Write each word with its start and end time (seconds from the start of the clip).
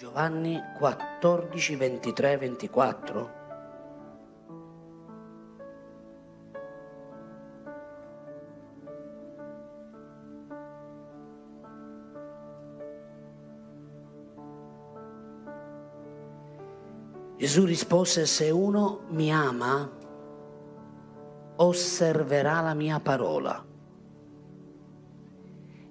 Giovanni 0.00 0.58
14, 0.78 1.76
23, 1.76 2.38
24. 2.38 3.30
Gesù 17.36 17.66
rispose, 17.66 18.24
se 18.24 18.48
uno 18.48 19.00
mi 19.08 19.30
ama, 19.30 19.86
osserverà 21.56 22.62
la 22.62 22.72
mia 22.72 23.00
parola 23.00 23.62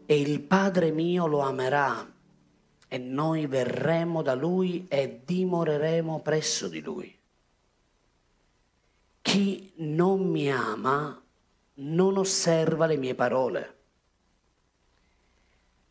e 0.08 0.20
il 0.20 0.42
Padre 0.42 0.90
mio 0.90 1.28
lo 1.28 1.42
amerà 1.42 2.18
e 2.90 2.98
noi 2.98 3.46
verremo 3.46 4.24
da 4.24 4.34
lui 4.34 4.88
e 4.90 5.22
dimoreremo 5.24 6.20
presso 6.22 6.68
di 6.68 6.82
lui. 6.82 7.18
Chi 9.22 9.72
non 9.76 10.28
mi 10.28 10.52
ama 10.52 11.22
non 11.76 12.18
osserva 12.18 12.88
le 12.88 12.98
mie 12.98 13.14
parole. 13.14 13.78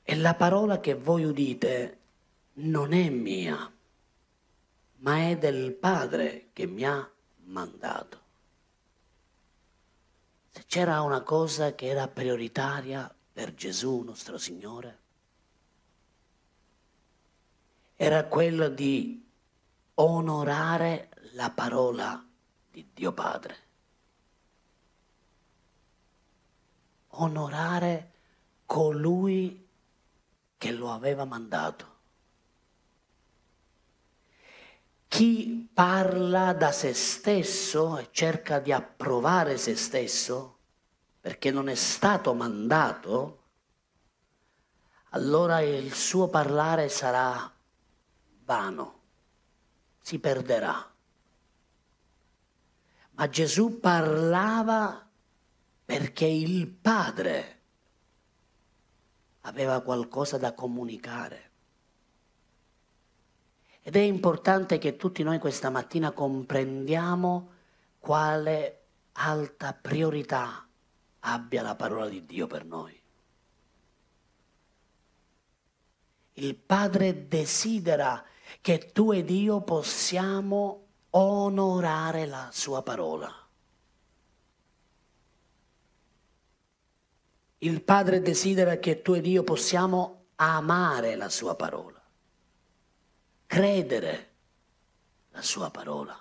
E 0.02 0.16
la 0.16 0.34
parola 0.34 0.80
che 0.80 0.94
voi 0.94 1.22
udite 1.22 1.98
non 2.54 2.92
è 2.92 3.08
mia, 3.10 3.72
ma 4.96 5.28
è 5.28 5.38
del 5.38 5.72
Padre 5.74 6.48
che 6.52 6.66
mi 6.66 6.84
ha 6.84 7.08
mandato. 7.44 8.18
Se 10.50 10.64
c'era 10.66 11.02
una 11.02 11.20
cosa 11.20 11.76
che 11.76 11.86
era 11.86 12.08
prioritaria 12.08 13.14
per 13.32 13.54
Gesù 13.54 14.00
nostro 14.00 14.36
Signore, 14.36 15.06
era 18.00 18.26
quello 18.26 18.68
di 18.68 19.28
onorare 19.94 21.08
la 21.32 21.50
parola 21.50 22.24
di 22.70 22.88
Dio 22.94 23.10
Padre. 23.10 23.56
Onorare 27.08 28.12
colui 28.66 29.66
che 30.56 30.70
lo 30.70 30.92
aveva 30.92 31.24
mandato. 31.24 31.96
Chi 35.08 35.68
parla 35.74 36.52
da 36.52 36.70
se 36.70 36.94
stesso 36.94 37.98
e 37.98 38.10
cerca 38.12 38.60
di 38.60 38.70
approvare 38.70 39.58
se 39.58 39.74
stesso 39.74 40.58
perché 41.20 41.50
non 41.50 41.68
è 41.68 41.74
stato 41.74 42.32
mandato, 42.32 43.42
allora 45.10 45.58
il 45.62 45.92
suo 45.92 46.28
parlare 46.28 46.88
sarà 46.88 47.56
vano, 48.48 49.00
si 50.00 50.18
perderà. 50.18 50.90
Ma 53.10 53.28
Gesù 53.28 53.78
parlava 53.78 55.06
perché 55.84 56.24
il 56.24 56.66
Padre 56.66 57.60
aveva 59.42 59.82
qualcosa 59.82 60.38
da 60.38 60.54
comunicare. 60.54 61.50
Ed 63.82 63.96
è 63.96 64.00
importante 64.00 64.78
che 64.78 64.96
tutti 64.96 65.22
noi 65.22 65.38
questa 65.38 65.68
mattina 65.68 66.12
comprendiamo 66.12 67.52
quale 67.98 68.84
alta 69.12 69.74
priorità 69.74 70.66
abbia 71.20 71.60
la 71.60 71.74
parola 71.74 72.08
di 72.08 72.24
Dio 72.24 72.46
per 72.46 72.64
noi. 72.64 72.98
Il 76.34 76.54
Padre 76.54 77.26
desidera 77.26 78.24
che 78.60 78.92
tu 78.92 79.12
ed 79.12 79.30
io 79.30 79.60
possiamo 79.60 80.86
onorare 81.10 82.26
la 82.26 82.48
sua 82.52 82.82
parola. 82.82 83.32
Il 87.58 87.82
Padre 87.82 88.20
desidera 88.20 88.76
che 88.76 89.02
tu 89.02 89.14
ed 89.14 89.26
io 89.26 89.42
possiamo 89.42 90.26
amare 90.36 91.16
la 91.16 91.28
sua 91.28 91.56
parola, 91.56 92.00
credere 93.46 94.30
la 95.30 95.42
sua 95.42 95.70
parola. 95.70 96.16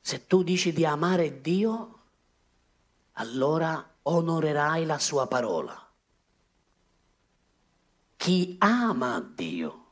Se 0.00 0.26
tu 0.26 0.42
dici 0.42 0.72
di 0.72 0.84
amare 0.84 1.40
Dio, 1.40 2.00
allora 3.12 3.88
onorerai 4.02 4.84
la 4.84 4.98
sua 4.98 5.26
parola. 5.26 5.91
Chi 8.22 8.54
ama 8.60 9.18
Dio 9.18 9.86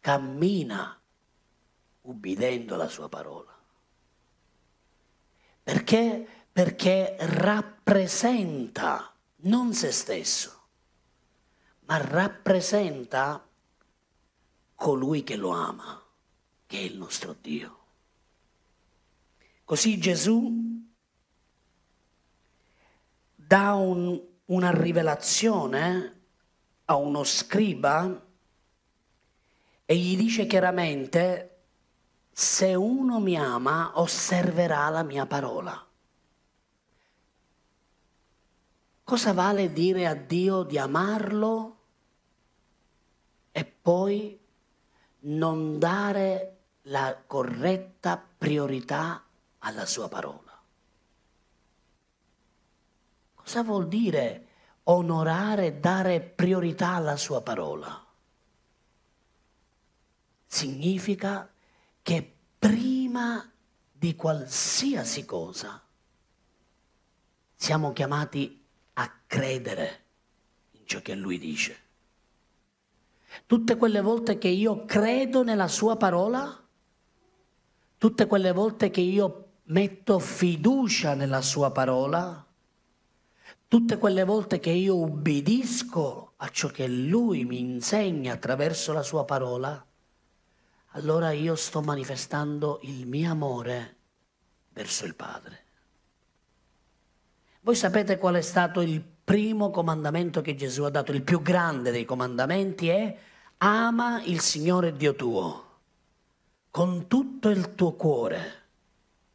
cammina 0.00 0.98
ubbidendo 2.00 2.76
la 2.76 2.88
sua 2.88 3.10
parola. 3.10 3.54
Perché? 5.62 6.26
Perché 6.50 7.14
rappresenta 7.20 9.14
non 9.42 9.74
se 9.74 9.92
stesso, 9.92 10.62
ma 11.80 11.98
rappresenta 11.98 13.46
colui 14.74 15.24
che 15.24 15.36
lo 15.36 15.50
ama, 15.50 16.02
che 16.64 16.78
è 16.78 16.80
il 16.80 16.96
nostro 16.96 17.36
Dio. 17.38 17.78
Così 19.62 19.98
Gesù 19.98 20.82
dà 23.34 23.74
un, 23.74 24.18
una 24.46 24.70
rivelazione 24.70 26.13
a 26.86 26.96
uno 26.96 27.24
scriba 27.24 28.22
e 29.86 29.96
gli 29.96 30.16
dice 30.16 30.46
chiaramente, 30.46 31.50
se 32.32 32.74
uno 32.74 33.20
mi 33.20 33.36
ama 33.36 33.92
osserverà 34.00 34.88
la 34.88 35.02
mia 35.02 35.26
parola. 35.26 35.86
Cosa 39.04 39.32
vale 39.34 39.72
dire 39.72 40.06
a 40.06 40.14
Dio 40.14 40.62
di 40.62 40.78
amarlo 40.78 41.78
e 43.52 43.64
poi 43.64 44.40
non 45.20 45.78
dare 45.78 46.56
la 46.82 47.22
corretta 47.26 48.16
priorità 48.38 49.22
alla 49.58 49.84
sua 49.84 50.08
parola? 50.08 50.58
Cosa 53.34 53.62
vuol 53.62 53.86
dire 53.88 54.48
onorare, 54.84 55.80
dare 55.80 56.20
priorità 56.20 56.90
alla 56.90 57.16
sua 57.16 57.42
parola? 57.42 58.04
Significa 60.46 61.50
che 62.02 62.34
prima 62.58 63.50
di 63.90 64.14
qualsiasi 64.14 65.24
cosa 65.24 65.82
siamo 67.56 67.92
chiamati 67.92 68.62
a 68.94 69.10
credere 69.26 70.02
in 70.72 70.86
ciò 70.86 71.00
che 71.00 71.14
lui 71.14 71.38
dice. 71.38 71.78
Tutte 73.46 73.76
quelle 73.76 74.00
volte 74.00 74.38
che 74.38 74.48
io 74.48 74.84
credo 74.84 75.42
nella 75.42 75.68
sua 75.68 75.96
parola, 75.96 76.62
tutte 77.98 78.26
quelle 78.26 78.52
volte 78.52 78.90
che 78.90 79.00
io 79.00 79.48
metto 79.64 80.18
fiducia 80.18 81.14
nella 81.14 81.40
sua 81.40 81.70
parola, 81.70 82.46
Tutte 83.68 83.98
quelle 83.98 84.24
volte 84.24 84.60
che 84.60 84.70
io 84.70 84.96
ubbidisco 84.96 86.34
a 86.36 86.48
ciò 86.48 86.68
che 86.68 86.86
Lui 86.86 87.44
mi 87.44 87.58
insegna 87.60 88.34
attraverso 88.34 88.92
la 88.92 89.02
sua 89.02 89.24
parola, 89.24 89.84
allora 90.88 91.32
io 91.32 91.54
sto 91.56 91.80
manifestando 91.80 92.80
il 92.82 93.06
mio 93.06 93.30
amore 93.30 93.96
verso 94.72 95.04
il 95.06 95.14
Padre. 95.14 95.62
Voi 97.62 97.74
sapete 97.74 98.18
qual 98.18 98.34
è 98.34 98.42
stato 98.42 98.80
il 98.80 99.02
primo 99.02 99.70
comandamento 99.70 100.40
che 100.40 100.54
Gesù 100.54 100.82
ha 100.82 100.90
dato, 100.90 101.12
il 101.12 101.22
più 101.22 101.40
grande 101.40 101.90
dei 101.90 102.04
comandamenti 102.04 102.88
è 102.88 103.18
ama 103.58 104.22
il 104.22 104.40
Signore 104.40 104.94
Dio 104.94 105.14
tuo 105.14 105.64
con 106.74 107.06
tutto 107.06 107.50
il 107.50 107.76
tuo 107.76 107.92
cuore, 107.92 108.62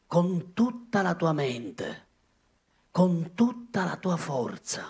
con 0.07 0.53
tutta 0.53 1.01
la 1.01 1.15
tua 1.15 1.31
mente 1.31 2.07
con 2.99 3.31
tutta 3.33 3.85
la 3.85 3.95
tua 3.95 4.17
forza. 4.17 4.85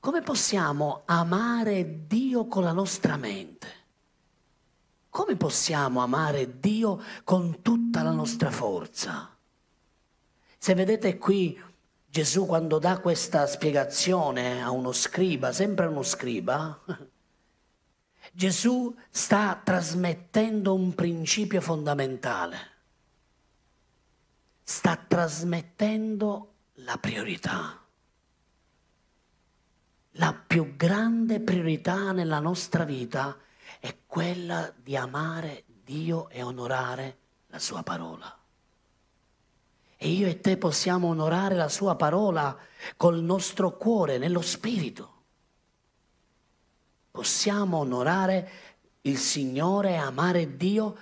Come 0.00 0.20
possiamo 0.20 1.02
amare 1.04 2.08
Dio 2.08 2.48
con 2.48 2.64
la 2.64 2.72
nostra 2.72 3.16
mente? 3.16 3.68
Come 5.08 5.36
possiamo 5.36 6.00
amare 6.00 6.58
Dio 6.58 7.00
con 7.22 7.62
tutta 7.62 8.02
la 8.02 8.10
nostra 8.10 8.50
forza? 8.50 9.30
Se 10.58 10.74
vedete 10.74 11.18
qui 11.18 11.56
Gesù 12.10 12.46
quando 12.46 12.80
dà 12.80 12.98
questa 12.98 13.46
spiegazione 13.46 14.64
a 14.64 14.72
uno 14.72 14.90
scriba, 14.90 15.52
sempre 15.52 15.86
uno 15.86 16.02
scriba, 16.02 16.80
Gesù 18.32 18.92
sta 19.08 19.60
trasmettendo 19.62 20.74
un 20.74 20.96
principio 20.96 21.60
fondamentale 21.60 22.74
sta 24.68 24.96
trasmettendo 24.96 26.54
la 26.80 26.96
priorità. 26.98 27.80
la 30.18 30.32
più 30.34 30.76
grande 30.76 31.40
priorità 31.40 32.12
nella 32.12 32.38
nostra 32.38 32.84
vita 32.84 33.36
è 33.80 33.94
quella 34.06 34.72
di 34.74 34.96
amare 34.96 35.64
Dio 35.84 36.28
e 36.30 36.42
onorare 36.42 37.16
la 37.48 37.58
sua 37.58 37.82
parola. 37.82 38.34
E 39.98 40.08
io 40.08 40.26
e 40.26 40.40
te 40.40 40.56
possiamo 40.56 41.08
onorare 41.08 41.54
la 41.54 41.68
sua 41.68 41.96
parola 41.96 42.56
col 42.96 43.22
nostro 43.22 43.76
cuore, 43.76 44.18
nello 44.18 44.42
spirito. 44.42 45.14
Possiamo 47.10 47.78
onorare 47.78 48.50
il 49.02 49.18
Signore 49.18 49.90
e 49.90 49.96
amare 49.96 50.56
Dio 50.56 50.96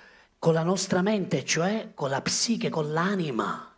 con 0.45 0.53
la 0.53 0.61
nostra 0.61 1.01
mente, 1.01 1.43
cioè 1.43 1.93
con 1.95 2.11
la 2.11 2.21
psiche, 2.21 2.69
con 2.69 2.93
l'anima. 2.93 3.73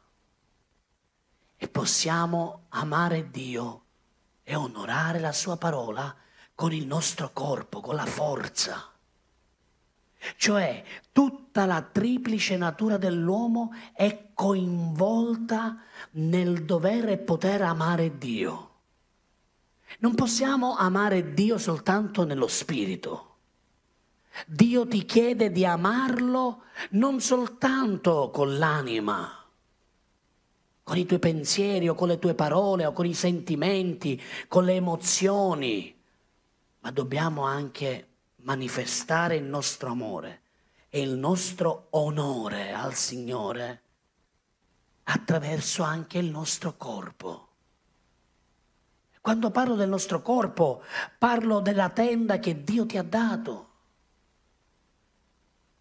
E 1.56 1.68
possiamo 1.70 2.66
amare 2.72 3.32
Dio 3.32 3.84
e 4.44 4.54
onorare 4.54 5.22
la 5.22 5.32
sua 5.32 5.56
parola 5.56 6.14
con 6.54 6.74
il 6.74 6.86
nostro 6.86 7.30
corpo, 7.32 7.80
con 7.80 7.96
la 7.96 8.06
forza. 8.06 8.92
Cioè 10.36 10.84
tutta 11.14 11.66
la 11.66 11.82
triplice 11.82 12.58
natura 12.58 12.98
dell'uomo 12.98 13.74
è 13.94 14.32
coinvolta 14.34 15.84
nel 16.12 16.66
dover 16.66 17.08
e 17.08 17.18
poter 17.18 17.62
amare 17.62 18.18
Dio. 18.18 18.72
Non 20.00 20.16
possiamo 20.16 20.76
amare 20.76 21.34
Dio 21.34 21.58
soltanto 21.58 22.26
nello 22.26 22.48
spirito. 22.48 23.37
Dio 24.46 24.88
ti 24.88 25.06
chiede 25.06 25.52
di 25.52 25.66
amarlo 25.66 26.64
non 26.92 27.20
soltanto 27.20 28.30
con 28.32 28.58
l'anima, 28.58 29.46
con 30.84 30.98
i 30.98 31.06
tuoi 31.06 31.20
pensieri 31.20 31.90
o 31.90 31.96
con 31.96 32.08
le 32.08 32.20
tue 32.20 32.34
parole 32.34 32.86
o 32.86 32.94
con 32.94 33.06
i 33.06 33.14
sentimenti, 33.14 34.22
con 34.48 34.64
le 34.64 34.76
emozioni, 34.76 35.96
ma 36.80 36.92
dobbiamo 36.92 37.44
anche 37.44 38.08
manifestare 38.44 39.36
il 39.36 39.44
nostro 39.44 39.90
amore 39.90 40.42
e 40.90 41.02
il 41.02 41.18
nostro 41.18 41.88
onore 41.92 42.72
al 42.72 42.94
Signore 42.94 43.82
attraverso 45.04 45.84
anche 45.84 46.18
il 46.18 46.30
nostro 46.30 46.76
corpo. 46.78 47.48
Quando 49.22 49.52
parlo 49.52 49.76
del 49.76 49.90
nostro 49.90 50.22
corpo, 50.22 50.84
parlo 51.18 51.60
della 51.60 51.90
tenda 51.90 52.40
che 52.40 52.64
Dio 52.64 52.86
ti 52.86 52.98
ha 52.98 53.04
dato. 53.04 53.67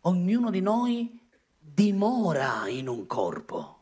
Ognuno 0.07 0.51
di 0.51 0.61
noi 0.61 1.19
dimora 1.59 2.69
in 2.69 2.87
un 2.87 3.07
corpo. 3.07 3.79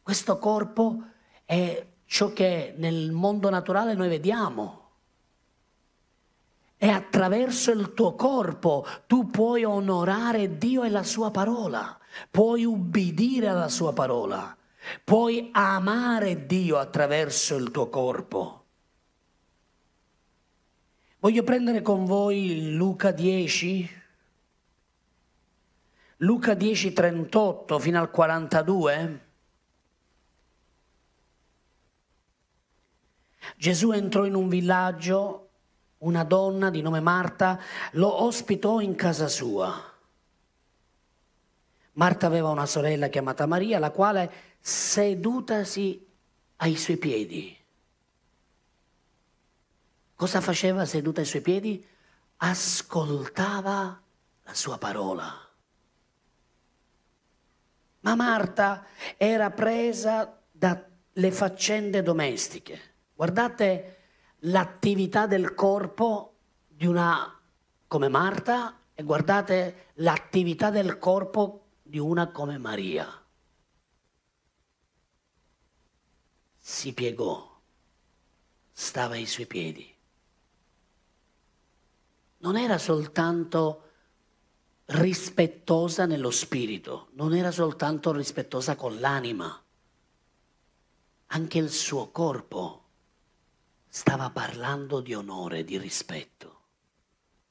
Questo 0.00 0.38
corpo 0.38 1.02
è 1.44 1.86
ciò 2.04 2.32
che 2.32 2.74
nel 2.76 3.10
mondo 3.10 3.50
naturale 3.50 3.94
noi 3.94 4.08
vediamo 4.08 4.78
e 6.76 6.88
attraverso 6.88 7.72
il 7.72 7.94
tuo 7.94 8.14
corpo 8.14 8.86
tu 9.08 9.26
puoi 9.26 9.64
onorare 9.64 10.56
Dio 10.56 10.84
e 10.84 10.88
la 10.88 11.02
sua 11.02 11.32
parola, 11.32 11.98
puoi 12.30 12.64
ubbidire 12.64 13.48
alla 13.48 13.68
sua 13.68 13.92
parola, 13.92 14.56
puoi 15.02 15.50
amare 15.52 16.46
Dio 16.46 16.78
attraverso 16.78 17.56
il 17.56 17.72
tuo 17.72 17.88
corpo. 17.88 18.64
Voglio 21.18 21.42
prendere 21.42 21.82
con 21.82 22.04
voi 22.04 22.72
Luca 22.72 23.10
10, 23.10 23.98
Luca 26.22 26.54
10, 26.54 26.92
38 26.92 27.78
fino 27.78 27.98
al 27.98 28.10
42. 28.10 29.28
Gesù 33.56 33.92
entrò 33.92 34.26
in 34.26 34.34
un 34.34 34.48
villaggio 34.48 35.48
una 35.98 36.24
donna 36.24 36.70
di 36.70 36.82
nome 36.82 37.00
Marta 37.00 37.58
lo 37.92 38.22
ospitò 38.22 38.80
in 38.80 38.94
casa 38.96 39.28
sua. 39.28 39.88
Marta 41.92 42.26
aveva 42.26 42.50
una 42.50 42.66
sorella 42.66 43.08
chiamata 43.08 43.46
Maria, 43.46 43.78
la 43.78 43.90
quale 43.90 44.32
sedutasi 44.60 46.06
ai 46.56 46.76
suoi 46.76 46.96
piedi. 46.98 47.56
Cosa 50.14 50.42
faceva 50.42 50.84
seduta 50.84 51.20
ai 51.20 51.26
suoi 51.26 51.42
piedi? 51.42 51.86
Ascoltava 52.36 54.00
la 54.42 54.54
sua 54.54 54.76
parola. 54.76 55.49
Ma 58.00 58.14
Marta 58.14 58.86
era 59.16 59.50
presa 59.50 60.40
dalle 60.50 61.30
faccende 61.30 62.02
domestiche. 62.02 62.80
Guardate 63.14 63.96
l'attività 64.40 65.26
del 65.26 65.54
corpo 65.54 66.34
di 66.66 66.86
una 66.86 67.38
come 67.86 68.08
Marta 68.08 68.78
e 68.94 69.02
guardate 69.02 69.88
l'attività 69.94 70.70
del 70.70 70.98
corpo 70.98 71.66
di 71.82 71.98
una 71.98 72.28
come 72.28 72.56
Maria. 72.56 73.06
Si 76.56 76.94
piegò, 76.94 77.60
stava 78.70 79.14
ai 79.14 79.26
suoi 79.26 79.46
piedi. 79.46 79.94
Non 82.38 82.56
era 82.56 82.78
soltanto 82.78 83.89
rispettosa 84.90 86.04
nello 86.06 86.30
spirito, 86.30 87.08
non 87.12 87.34
era 87.34 87.52
soltanto 87.52 88.12
rispettosa 88.12 88.74
con 88.74 88.98
l'anima, 88.98 89.62
anche 91.26 91.58
il 91.58 91.70
suo 91.70 92.10
corpo 92.10 92.84
stava 93.88 94.30
parlando 94.30 95.00
di 95.00 95.14
onore, 95.14 95.62
di 95.62 95.78
rispetto 95.78 96.58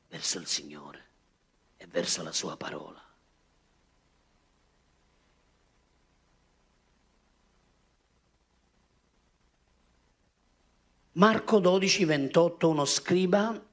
verso 0.10 0.38
il 0.40 0.48
Signore 0.48 1.06
e 1.78 1.88
verso 1.88 2.24
la 2.24 2.34
sua 2.34 2.58
parola. 2.58 3.02
Marco 11.14 11.60
12, 11.60 12.06
28, 12.06 12.70
uno 12.70 12.86
scriba, 12.86 13.69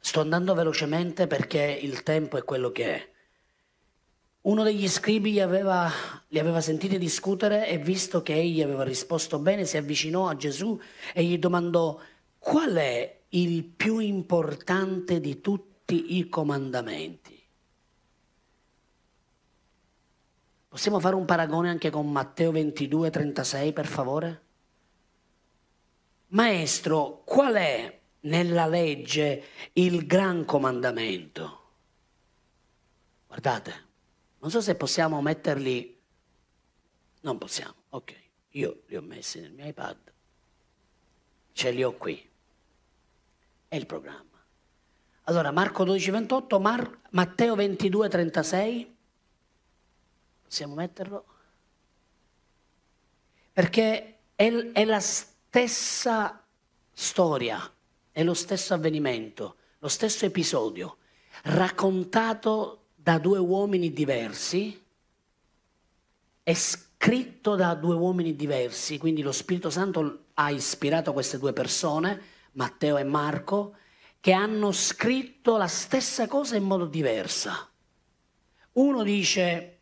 sto 0.00 0.20
andando 0.20 0.54
velocemente 0.54 1.26
perché 1.26 1.60
il 1.60 2.02
tempo 2.02 2.38
è 2.38 2.44
quello 2.44 2.72
che 2.72 2.94
è. 2.94 3.08
Uno 4.42 4.62
degli 4.62 4.88
scribi 4.88 5.32
li 5.32 5.40
aveva, 5.40 5.92
li 6.28 6.38
aveva 6.38 6.62
sentiti 6.62 6.96
discutere 6.96 7.68
e 7.68 7.76
visto 7.76 8.22
che 8.22 8.34
egli 8.34 8.62
aveva 8.62 8.82
risposto 8.82 9.38
bene, 9.38 9.66
si 9.66 9.76
avvicinò 9.76 10.28
a 10.28 10.36
Gesù 10.36 10.80
e 11.12 11.22
gli 11.22 11.38
domandò 11.38 12.00
qual 12.38 12.72
è 12.72 13.18
il 13.28 13.64
più 13.64 13.98
importante 13.98 15.20
di 15.20 15.42
tutti 15.42 16.16
i 16.16 16.28
comandamenti. 16.30 17.38
Possiamo 20.68 21.00
fare 21.00 21.16
un 21.16 21.26
paragone 21.26 21.68
anche 21.68 21.90
con 21.90 22.10
Matteo 22.10 22.52
22, 22.52 23.10
36, 23.10 23.72
per 23.72 23.86
favore? 23.86 24.42
Maestro, 26.28 27.22
qual 27.24 27.54
è 27.54 27.99
nella 28.20 28.66
legge 28.66 29.44
il 29.74 30.06
gran 30.06 30.44
comandamento? 30.44 31.58
Guardate, 33.26 33.86
non 34.38 34.50
so 34.50 34.60
se 34.60 34.74
possiamo 34.74 35.20
metterli... 35.22 35.98
Non 37.22 37.38
possiamo, 37.38 37.74
ok. 37.90 38.14
Io 38.50 38.82
li 38.86 38.96
ho 38.96 39.02
messi 39.02 39.40
nel 39.40 39.52
mio 39.52 39.66
iPad. 39.66 39.96
Ce 41.52 41.70
li 41.70 41.84
ho 41.84 41.92
qui. 41.92 42.28
È 43.68 43.76
il 43.76 43.86
programma. 43.86 44.42
Allora, 45.24 45.52
Marco 45.52 45.84
12, 45.84 46.10
28, 46.10 46.58
Mar- 46.58 46.98
Matteo 47.10 47.54
22, 47.54 48.08
36. 48.08 48.96
Possiamo 50.42 50.74
metterlo? 50.74 51.24
Perché 53.52 54.18
è, 54.34 54.48
è 54.72 54.84
la 54.84 55.00
stessa 55.00 56.42
storia, 56.92 57.72
è 58.12 58.22
lo 58.22 58.34
stesso 58.34 58.74
avvenimento, 58.74 59.56
lo 59.78 59.88
stesso 59.88 60.24
episodio, 60.24 60.98
raccontato 61.44 62.86
da 62.94 63.18
due 63.18 63.38
uomini 63.38 63.92
diversi, 63.92 64.82
è 66.42 66.54
scritto 66.54 67.54
da 67.54 67.74
due 67.74 67.94
uomini 67.94 68.34
diversi, 68.34 68.98
quindi 68.98 69.22
lo 69.22 69.32
Spirito 69.32 69.70
Santo 69.70 70.26
ha 70.34 70.50
ispirato 70.50 71.12
queste 71.12 71.38
due 71.38 71.52
persone, 71.52 72.20
Matteo 72.52 72.96
e 72.96 73.04
Marco, 73.04 73.76
che 74.20 74.32
hanno 74.32 74.72
scritto 74.72 75.56
la 75.56 75.68
stessa 75.68 76.26
cosa 76.26 76.56
in 76.56 76.64
modo 76.64 76.84
diverso. 76.84 77.68
Uno 78.72 79.02
dice 79.02 79.78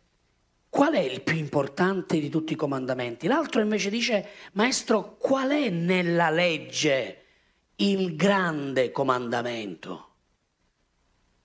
qual 0.69 0.93
è 0.93 1.01
il 1.01 1.23
più 1.23 1.37
importante 1.37 2.21
di 2.21 2.29
tutti 2.29 2.53
i 2.53 2.57
comandamenti? 2.57 3.27
L'altro 3.27 3.61
invece 3.61 3.91
dice, 3.91 4.29
maestro, 4.53 5.17
qual 5.17 5.51
è 5.51 5.71
nella 5.71 6.31
legge 6.31 7.25
il 7.81 8.17
grande 8.17 8.91
comandamento? 8.91 10.07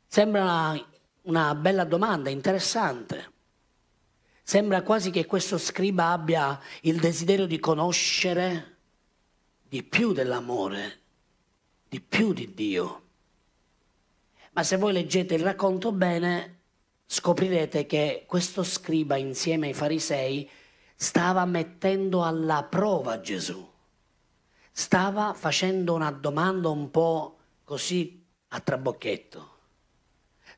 Sembra 0.07 0.73
una 1.23 1.55
bella 1.55 1.83
domanda, 1.83 2.29
interessante. 2.29 3.31
Sembra 4.41 4.81
quasi 4.81 5.09
che 5.09 5.25
questo 5.25 5.57
scriba 5.57 6.11
abbia 6.11 6.59
il 6.81 6.99
desiderio 6.99 7.45
di 7.47 7.59
conoscere 7.59 8.77
di 9.67 9.83
più 9.83 10.11
dell'amore, 10.11 10.99
di 11.87 12.01
più 12.01 12.33
di 12.33 12.53
Dio. 12.53 13.01
Ma 14.51 14.63
se 14.63 14.77
voi 14.77 14.93
leggete 14.93 15.35
il 15.35 15.43
racconto 15.43 15.91
bene, 15.91 16.59
scoprirete 17.05 17.85
che 17.85 18.25
questo 18.27 18.63
scriba 18.63 19.17
insieme 19.17 19.67
ai 19.67 19.73
farisei 19.73 20.49
stava 20.95 21.45
mettendo 21.45 22.23
alla 22.23 22.63
prova 22.63 23.19
Gesù. 23.19 23.72
Stava 24.75 25.35
facendo 25.35 25.93
una 25.93 26.09
domanda 26.09 26.69
un 26.69 26.89
po' 26.89 27.37
così 27.63 28.25
a 28.47 28.59
trabocchetto. 28.59 29.51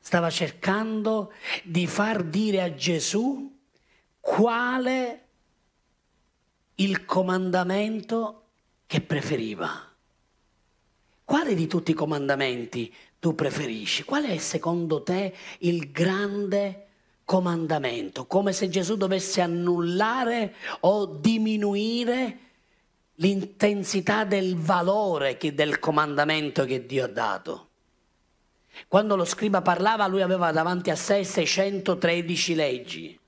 Stava 0.00 0.30
cercando 0.30 1.34
di 1.62 1.86
far 1.86 2.22
dire 2.22 2.62
a 2.62 2.74
Gesù 2.74 3.54
quale 4.18 5.26
il 6.76 7.04
comandamento 7.04 8.44
che 8.86 9.02
preferiva. 9.02 9.86
Quale 11.22 11.54
di 11.54 11.66
tutti 11.66 11.90
i 11.90 11.94
comandamenti 11.94 12.94
tu 13.18 13.34
preferisci? 13.34 14.04
Qual 14.04 14.24
è 14.24 14.38
secondo 14.38 15.02
te 15.02 15.34
il 15.58 15.90
grande 15.90 16.86
comandamento? 17.26 18.24
Come 18.24 18.54
se 18.54 18.70
Gesù 18.70 18.96
dovesse 18.96 19.42
annullare 19.42 20.54
o 20.80 21.04
diminuire 21.04 22.38
l'intensità 23.16 24.24
del 24.24 24.56
valore 24.56 25.36
del 25.38 25.78
comandamento 25.78 26.64
che 26.64 26.84
Dio 26.86 27.04
ha 27.04 27.08
dato. 27.08 27.68
Quando 28.88 29.16
lo 29.16 29.24
scriba 29.24 29.62
parlava, 29.62 30.06
lui 30.06 30.22
aveva 30.22 30.52
davanti 30.52 30.90
a 30.90 30.96
sé 30.96 31.24
613 31.24 32.54
leggi, 32.54 33.18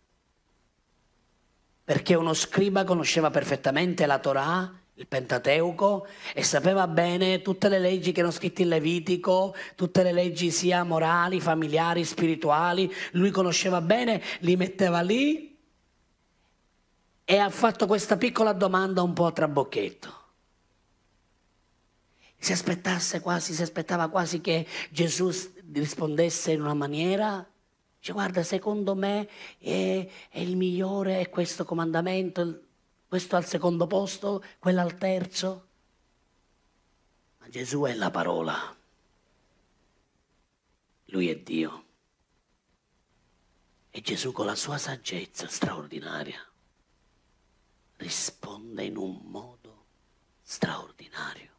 perché 1.84 2.14
uno 2.14 2.34
scriba 2.34 2.84
conosceva 2.84 3.30
perfettamente 3.30 4.04
la 4.04 4.18
Torah, 4.18 4.70
il 4.94 5.06
Pentateuco, 5.06 6.06
e 6.34 6.42
sapeva 6.42 6.86
bene 6.86 7.40
tutte 7.40 7.68
le 7.70 7.78
leggi 7.78 8.12
che 8.12 8.18
erano 8.18 8.34
scritte 8.34 8.62
in 8.62 8.68
Levitico, 8.68 9.54
tutte 9.74 10.02
le 10.02 10.12
leggi 10.12 10.50
sia 10.50 10.84
morali, 10.84 11.40
familiari, 11.40 12.04
spirituali, 12.04 12.92
lui 13.12 13.30
conosceva 13.30 13.80
bene, 13.80 14.22
li 14.40 14.56
metteva 14.56 15.00
lì 15.00 15.57
e 17.30 17.36
ha 17.36 17.50
fatto 17.50 17.86
questa 17.86 18.16
piccola 18.16 18.54
domanda 18.54 19.02
un 19.02 19.12
po' 19.12 19.26
a 19.26 19.32
trabocchetto. 19.32 20.16
Si 22.38 22.52
aspettasse 22.52 23.20
quasi, 23.20 23.52
si 23.52 23.60
aspettava 23.60 24.08
quasi 24.08 24.40
che 24.40 24.66
Gesù 24.88 25.30
rispondesse 25.70 26.52
in 26.52 26.62
una 26.62 26.72
maniera, 26.72 27.46
dice 27.98 28.12
guarda 28.12 28.42
secondo 28.42 28.94
me 28.94 29.28
è, 29.58 30.08
è 30.30 30.38
il 30.38 30.56
migliore, 30.56 31.20
è 31.20 31.28
questo 31.28 31.66
comandamento, 31.66 32.62
questo 33.06 33.36
al 33.36 33.44
secondo 33.44 33.86
posto, 33.86 34.42
quello 34.58 34.80
al 34.80 34.96
terzo. 34.96 35.66
Ma 37.40 37.48
Gesù 37.50 37.82
è 37.82 37.92
la 37.92 38.10
parola, 38.10 38.74
lui 41.08 41.28
è 41.28 41.36
Dio. 41.36 41.84
E 43.90 44.00
Gesù 44.00 44.32
con 44.32 44.46
la 44.46 44.54
sua 44.54 44.78
saggezza 44.78 45.46
straordinaria 45.46 46.47
risponde 47.98 48.84
in 48.84 48.96
un 48.96 49.20
modo 49.24 49.86
straordinario 50.42 51.50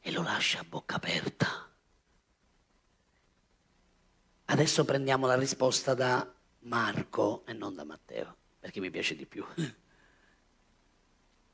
e 0.00 0.10
lo 0.10 0.22
lascia 0.22 0.60
a 0.60 0.64
bocca 0.64 0.96
aperta. 0.96 1.70
Adesso 4.46 4.84
prendiamo 4.84 5.26
la 5.26 5.36
risposta 5.36 5.94
da 5.94 6.30
Marco 6.60 7.44
e 7.46 7.52
non 7.52 7.74
da 7.74 7.84
Matteo, 7.84 8.36
perché 8.58 8.80
mi 8.80 8.90
piace 8.90 9.14
di 9.14 9.24
più. 9.26 9.44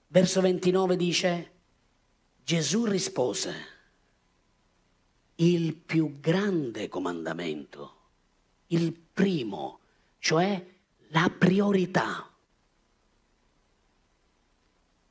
Verso 0.08 0.40
29 0.40 0.96
dice, 0.96 1.52
Gesù 2.42 2.86
rispose, 2.86 3.54
il 5.36 5.74
più 5.74 6.18
grande 6.18 6.88
comandamento, 6.88 7.96
il 8.68 8.92
primo, 8.92 9.80
cioè 10.18 10.66
la 11.08 11.30
priorità 11.36 12.28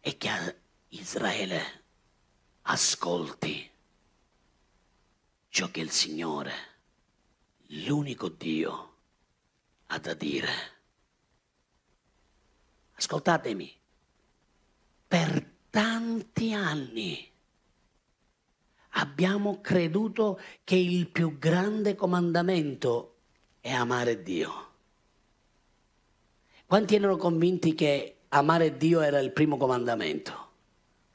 e 0.07 0.15
che 0.15 0.55
Israele 0.87 1.83
ascolti 2.61 3.69
ciò 5.49 5.69
che 5.69 5.81
il 5.81 5.91
Signore, 5.91 6.53
l'unico 7.83 8.29
Dio, 8.29 8.93
ha 9.87 9.99
da 9.99 10.13
dire. 10.13 10.47
Ascoltatemi, 12.93 13.69
per 15.09 15.45
tanti 15.69 16.53
anni 16.53 17.29
abbiamo 18.91 19.59
creduto 19.59 20.39
che 20.63 20.77
il 20.77 21.09
più 21.09 21.37
grande 21.37 21.95
comandamento 21.95 23.15
è 23.59 23.73
amare 23.73 24.23
Dio. 24.23 24.71
Quanti 26.65 26.95
erano 26.95 27.17
convinti 27.17 27.75
che 27.75 28.16
amare 28.29 28.77
Dio 28.77 29.01
era 29.01 29.19
il 29.19 29.31
primo 29.31 29.57
comandamento. 29.57 30.51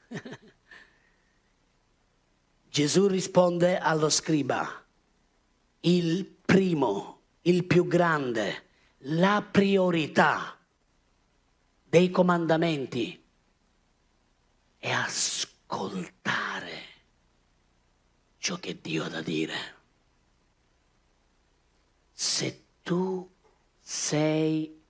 Gesù 2.69 3.07
risponde 3.07 3.77
allo 3.77 4.09
scriba, 4.09 4.83
il 5.81 6.25
primo, 6.25 7.21
il 7.41 7.65
più 7.65 7.87
grande, 7.87 8.63
la 9.05 9.45
priorità 9.49 10.57
dei 11.83 12.09
comandamenti 12.09 13.23
è 14.79 14.89
ascoltare 14.89 16.31
ciò 18.37 18.57
che 18.57 18.81
Dio 18.81 19.03
ha 19.05 19.09
da 19.09 19.21
dire. 19.21 19.75
Se 22.11 22.63
tu 22.81 23.29
sei 23.79 24.82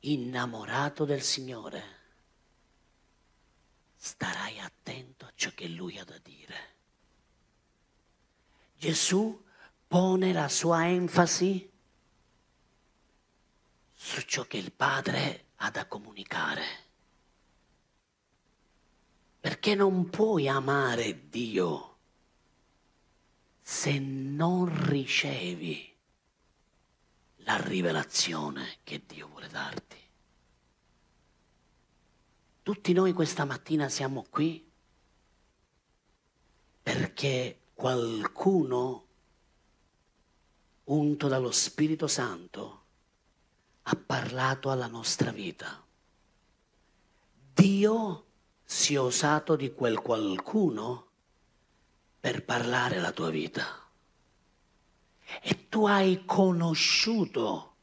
innamorato 0.00 1.04
del 1.04 1.22
Signore, 1.22 1.96
starai 3.96 4.60
attento 4.60 5.24
a 5.26 5.32
ciò 5.34 5.50
che 5.54 5.68
Lui 5.68 5.98
ha 5.98 6.04
da 6.04 6.18
dire. 6.18 6.76
Gesù 8.76 9.44
pone 9.86 10.32
la 10.32 10.48
sua 10.48 10.86
enfasi 10.86 11.70
su 13.94 14.20
ciò 14.22 14.44
che 14.44 14.58
il 14.58 14.70
Padre 14.70 15.46
ha 15.56 15.70
da 15.70 15.86
comunicare. 15.86 16.86
Perché 19.40 19.74
non 19.74 20.08
puoi 20.10 20.48
amare 20.48 21.28
Dio 21.28 21.96
se 23.60 23.98
non 23.98 24.88
ricevi 24.88 25.94
la 27.48 27.56
rivelazione 27.56 28.76
che 28.84 29.04
Dio 29.06 29.26
vuole 29.28 29.48
darti. 29.48 29.96
Tutti 32.62 32.92
noi 32.92 33.14
questa 33.14 33.46
mattina 33.46 33.88
siamo 33.88 34.26
qui 34.28 34.70
perché 36.82 37.60
qualcuno 37.72 39.06
unto 40.84 41.28
dallo 41.28 41.50
Spirito 41.50 42.06
Santo 42.06 42.82
ha 43.84 43.96
parlato 43.96 44.70
alla 44.70 44.86
nostra 44.86 45.30
vita. 45.30 45.82
Dio 47.54 48.26
si 48.62 48.92
è 48.92 49.00
usato 49.00 49.56
di 49.56 49.72
quel 49.72 50.00
qualcuno 50.00 51.06
per 52.20 52.44
parlare 52.44 52.98
alla 52.98 53.12
tua 53.12 53.30
vita 53.30 53.87
e 55.42 55.68
tu 55.68 55.86
hai 55.86 56.24
conosciuto 56.24 57.74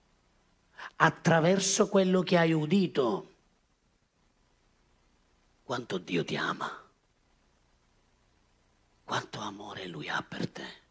attraverso 0.98 1.88
quello 1.90 2.22
che 2.22 2.38
hai 2.38 2.54
udito 2.54 3.34
quanto 5.64 5.98
Dio 5.98 6.24
ti 6.24 6.36
ama, 6.36 6.70
quanto 9.04 9.40
amore 9.40 9.88
Lui 9.88 10.08
ha 10.10 10.22
per 10.22 10.48
te, 10.48 10.84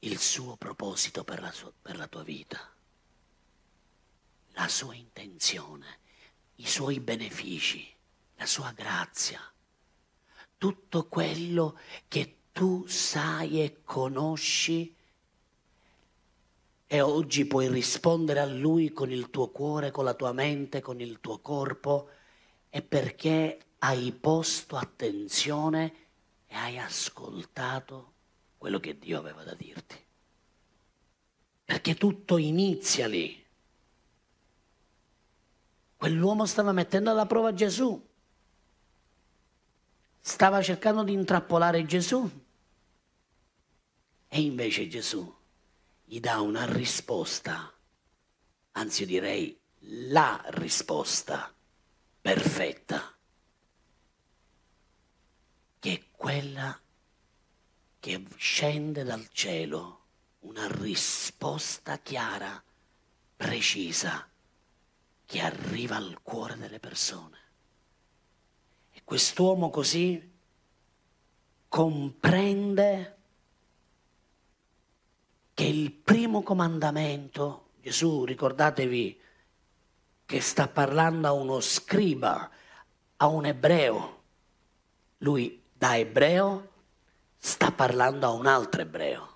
il 0.00 0.18
suo 0.18 0.56
proposito 0.56 1.24
per 1.24 1.40
la, 1.40 1.50
sua, 1.50 1.72
per 1.80 1.96
la 1.96 2.06
tua 2.06 2.22
vita, 2.22 2.72
la 4.52 4.68
sua 4.68 4.94
intenzione, 4.94 5.98
i 6.56 6.66
suoi 6.66 7.00
benefici, 7.00 7.90
la 8.36 8.46
sua 8.46 8.70
grazia, 8.72 9.40
tutto 10.58 11.06
quello 11.08 11.78
che 12.06 12.36
tu 12.54 12.86
sai 12.86 13.64
e 13.64 13.82
conosci 13.82 14.94
e 16.86 17.00
oggi 17.00 17.46
puoi 17.46 17.66
rispondere 17.68 18.38
a 18.38 18.44
Lui 18.44 18.92
con 18.92 19.10
il 19.10 19.28
tuo 19.30 19.48
cuore, 19.48 19.90
con 19.90 20.04
la 20.04 20.14
tua 20.14 20.30
mente, 20.30 20.80
con 20.80 21.00
il 21.00 21.18
tuo 21.20 21.40
corpo, 21.40 22.10
è 22.68 22.80
perché 22.80 23.58
hai 23.78 24.12
posto 24.12 24.76
attenzione 24.76 25.94
e 26.46 26.54
hai 26.54 26.78
ascoltato 26.78 28.12
quello 28.56 28.78
che 28.78 29.00
Dio 29.00 29.18
aveva 29.18 29.42
da 29.42 29.54
dirti. 29.54 29.96
Perché 31.64 31.96
tutto 31.96 32.36
inizia 32.36 33.08
lì. 33.08 33.44
Quell'uomo 35.96 36.46
stava 36.46 36.70
mettendo 36.70 37.10
alla 37.10 37.26
prova 37.26 37.52
Gesù 37.52 38.00
stava 40.26 40.62
cercando 40.62 41.02
di 41.02 41.12
intrappolare 41.12 41.84
Gesù. 41.84 42.43
E 44.34 44.40
invece 44.40 44.88
Gesù 44.88 45.32
gli 46.02 46.18
dà 46.18 46.40
una 46.40 46.66
risposta, 46.66 47.72
anzi 48.72 49.02
io 49.02 49.06
direi 49.06 49.56
la 50.08 50.42
risposta 50.46 51.54
perfetta, 52.20 53.16
che 55.78 55.92
è 55.92 56.02
quella 56.10 56.76
che 58.00 58.24
scende 58.34 59.04
dal 59.04 59.28
cielo, 59.30 60.06
una 60.40 60.66
risposta 60.66 62.00
chiara, 62.00 62.60
precisa, 63.36 64.28
che 65.26 65.40
arriva 65.40 65.94
al 65.94 66.18
cuore 66.24 66.56
delle 66.56 66.80
persone. 66.80 67.38
E 68.90 69.00
quest'uomo 69.04 69.70
così 69.70 70.32
comprende 71.68 73.13
che 75.54 75.64
il 75.64 75.92
primo 75.92 76.42
comandamento, 76.42 77.70
Gesù, 77.80 78.24
ricordatevi, 78.24 79.20
che 80.26 80.40
sta 80.40 80.66
parlando 80.66 81.28
a 81.28 81.32
uno 81.32 81.60
scriba, 81.60 82.50
a 83.16 83.26
un 83.26 83.46
ebreo. 83.46 84.22
Lui 85.18 85.62
da 85.72 85.96
ebreo 85.96 86.70
sta 87.38 87.70
parlando 87.70 88.26
a 88.26 88.30
un 88.30 88.46
altro 88.46 88.80
ebreo. 88.80 89.32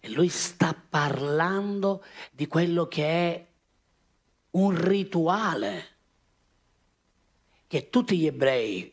E 0.00 0.08
lui 0.08 0.30
sta 0.30 0.74
parlando 0.74 2.02
di 2.30 2.46
quello 2.46 2.88
che 2.88 3.04
è 3.04 3.46
un 4.52 4.74
rituale 4.74 5.88
che 7.66 7.90
tutti 7.90 8.18
gli 8.18 8.26
ebrei 8.26 8.92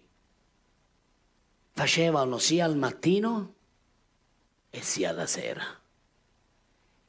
facevano 1.72 2.38
sia 2.38 2.66
al 2.66 2.76
mattino 2.76 3.54
e 4.70 4.82
sia 4.82 5.12
la 5.12 5.26
sera, 5.26 5.64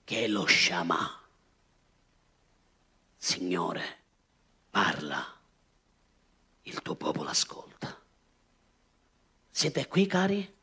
che 0.04 0.24
è 0.24 0.28
lo 0.28 0.46
Shama. 0.46 1.20
Signore, 3.16 3.98
parla, 4.70 5.36
il 6.62 6.82
tuo 6.82 6.94
popolo 6.94 7.28
ascolta. 7.28 8.00
Siete 9.50 9.88
qui, 9.88 10.06
cari? 10.06 10.56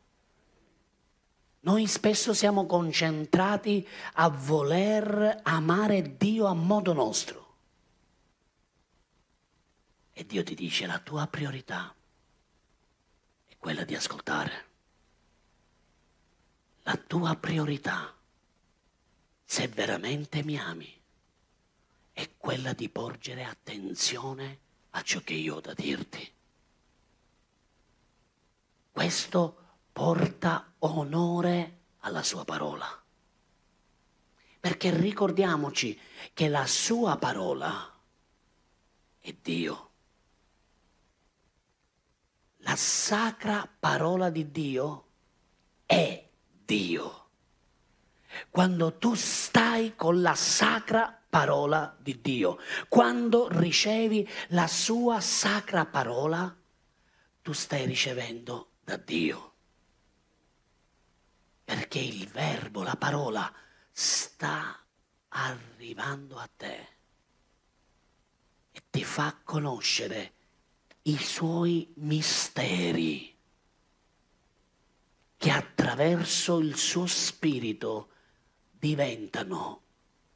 Noi 1.62 1.88
spesso 1.88 2.34
siamo 2.34 2.68
concentrati 2.68 3.88
a 4.14 4.30
voler 4.30 5.42
amare 5.44 6.16
Dio 6.16 6.46
a 6.46 6.54
modo 6.54 6.94
nostro. 6.94 7.56
E 10.14 10.25
Dio 10.25 10.44
ti 10.44 10.54
dice 10.54 10.86
la 10.86 11.00
tua 11.00 11.28
priorità 11.28 11.94
è 13.46 13.56
quella 13.58 13.84
di 13.84 13.96
ascoltare. 13.96 14.65
La 16.88 16.98
tua 16.98 17.36
priorità, 17.36 18.15
se 19.44 19.68
veramente 19.68 20.44
mi 20.44 20.60
ami, 20.60 21.01
è 22.13 22.30
quella 22.38 22.74
di 22.74 22.89
porgere 22.89 23.44
attenzione 23.44 24.60
a 24.92 25.01
ciò 25.01 25.20
che 25.22 25.34
io 25.34 25.56
ho 25.56 25.62
da 25.62 25.74
dirti. 25.74 26.32
Questo 28.92 29.63
porta 29.92 30.74
onore 30.80 31.80
alla 32.01 32.22
sua 32.22 32.46
parola. 32.46 32.88
Perché 34.60 34.96
ricordiamoci 34.96 36.00
che 36.34 36.48
la 36.50 36.68
sua 36.68 37.18
parola 37.18 38.00
è 39.20 39.34
Dio. 39.42 39.92
La 42.58 42.75
sacra 42.75 43.68
parola 43.68 44.30
di 44.30 44.51
Dio 44.51 45.08
è 45.88 46.25
Dio. 46.66 47.24
Quando 48.50 48.98
tu 48.98 49.14
stai 49.14 49.96
con 49.96 50.22
la 50.22 50.36
sacra 50.36 51.22
parola 51.36 51.94
di 52.00 52.22
Dio. 52.22 52.58
Quando 52.88 53.50
ricevi 53.50 54.25
la 54.50 54.68
sua 54.68 55.20
sacra 55.20 55.86
parola, 55.86 56.56
tu 57.42 57.51
stai 57.51 57.86
ricevendo 57.86 58.75
da 58.86 58.96
Dio. 58.96 59.54
Perché 61.66 62.00
il 62.00 62.25
verbo, 62.30 62.84
la 62.84 62.96
parola, 62.96 63.54
sta 63.92 64.80
arrivando 65.28 66.38
a 66.38 66.50
te 66.56 66.88
e 68.72 68.82
ti 68.90 69.04
fa 69.04 69.38
conoscere 69.44 70.34
i 71.04 71.18
suoi 71.18 71.92
misteri 71.96 73.35
che 75.46 75.51
attraverso 75.51 76.58
il 76.58 76.75
suo 76.75 77.05
spirito 77.05 78.10
diventano 78.72 79.84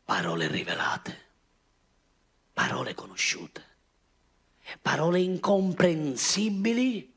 parole 0.05 0.47
rivelate, 0.47 1.25
parole 2.53 2.93
conosciute, 2.93 3.65
parole 4.79 5.19
incomprensibili 5.19 7.11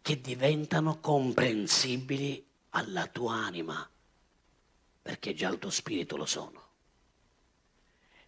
che 0.00 0.20
diventano 0.22 1.00
comprensibili 1.00 2.42
alla 2.70 3.06
tua 3.08 3.34
anima, 3.34 3.86
perché 5.02 5.34
già 5.34 5.50
il 5.50 5.58
tuo 5.58 5.68
spirito 5.68 6.16
lo 6.16 6.24
sono. 6.24 6.68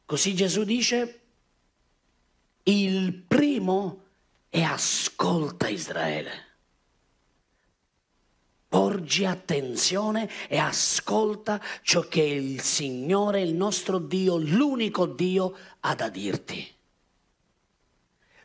Così 0.05 0.35
Gesù 0.35 0.65
dice, 0.65 1.21
il 2.65 3.15
primo 3.15 4.09
è 4.51 4.61
ascolta 4.61 5.69
Israele 5.69 6.51
Porgi 8.73 9.27
attenzione 9.27 10.31
e 10.49 10.57
ascolta 10.57 11.61
ciò 11.83 12.01
che 12.09 12.23
il 12.23 12.63
Signore, 12.63 13.43
il 13.43 13.53
nostro 13.53 13.99
Dio, 13.99 14.39
l'unico 14.39 15.05
Dio, 15.05 15.55
ha 15.81 15.95
da 15.95 16.09
dirti. 16.09 16.75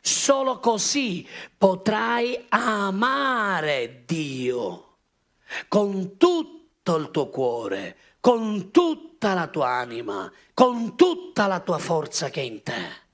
Solo 0.02 0.58
così 0.58 1.26
potrai 1.56 2.44
amare 2.50 4.02
Dio 4.04 4.96
con 5.66 6.18
tutto 6.18 6.96
il 6.96 7.10
tuo 7.10 7.30
cuore, 7.30 7.96
con 8.20 8.70
tutta 8.70 9.32
la 9.32 9.46
tua 9.46 9.68
anima, 9.68 10.30
con 10.52 10.94
tutta 10.94 11.46
la 11.46 11.60
tua 11.60 11.78
forza 11.78 12.28
che 12.28 12.42
è 12.42 12.44
in 12.44 12.62
te. 12.62 13.07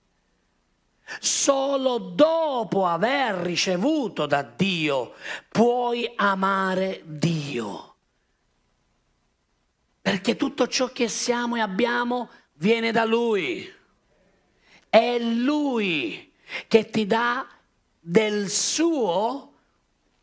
Solo 1.21 1.99
dopo 1.99 2.87
aver 2.87 3.35
ricevuto 3.37 4.27
da 4.27 4.43
Dio 4.43 5.15
puoi 5.49 6.11
amare 6.17 7.03
Dio. 7.05 7.95
Perché 10.01 10.37
tutto 10.37 10.67
ciò 10.67 10.89
che 10.89 11.09
siamo 11.09 11.57
e 11.57 11.61
abbiamo 11.61 12.31
viene 12.55 12.91
da 12.91 13.05
Lui. 13.05 13.71
È 14.89 15.19
Lui 15.19 16.33
che 16.69 16.91
ti 16.91 17.07
dà 17.07 17.47
del 18.01 18.49
suo 18.49 19.53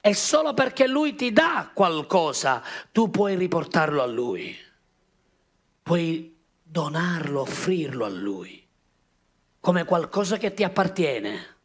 e 0.02 0.14
solo 0.16 0.54
perché 0.54 0.88
Lui 0.88 1.16
ti 1.16 1.32
dà 1.32 1.70
qualcosa 1.74 2.64
tu 2.92 3.10
puoi 3.10 3.36
riportarlo 3.36 4.02
a 4.02 4.08
Lui. 4.08 4.58
Puoi 5.84 6.38
donarlo, 6.64 7.42
offrirlo 7.42 8.06
a 8.06 8.10
Lui 8.10 8.62
come 9.62 9.86
qualcosa 9.86 10.38
che 10.38 10.54
ti 10.56 10.64
appartiene, 10.64 11.58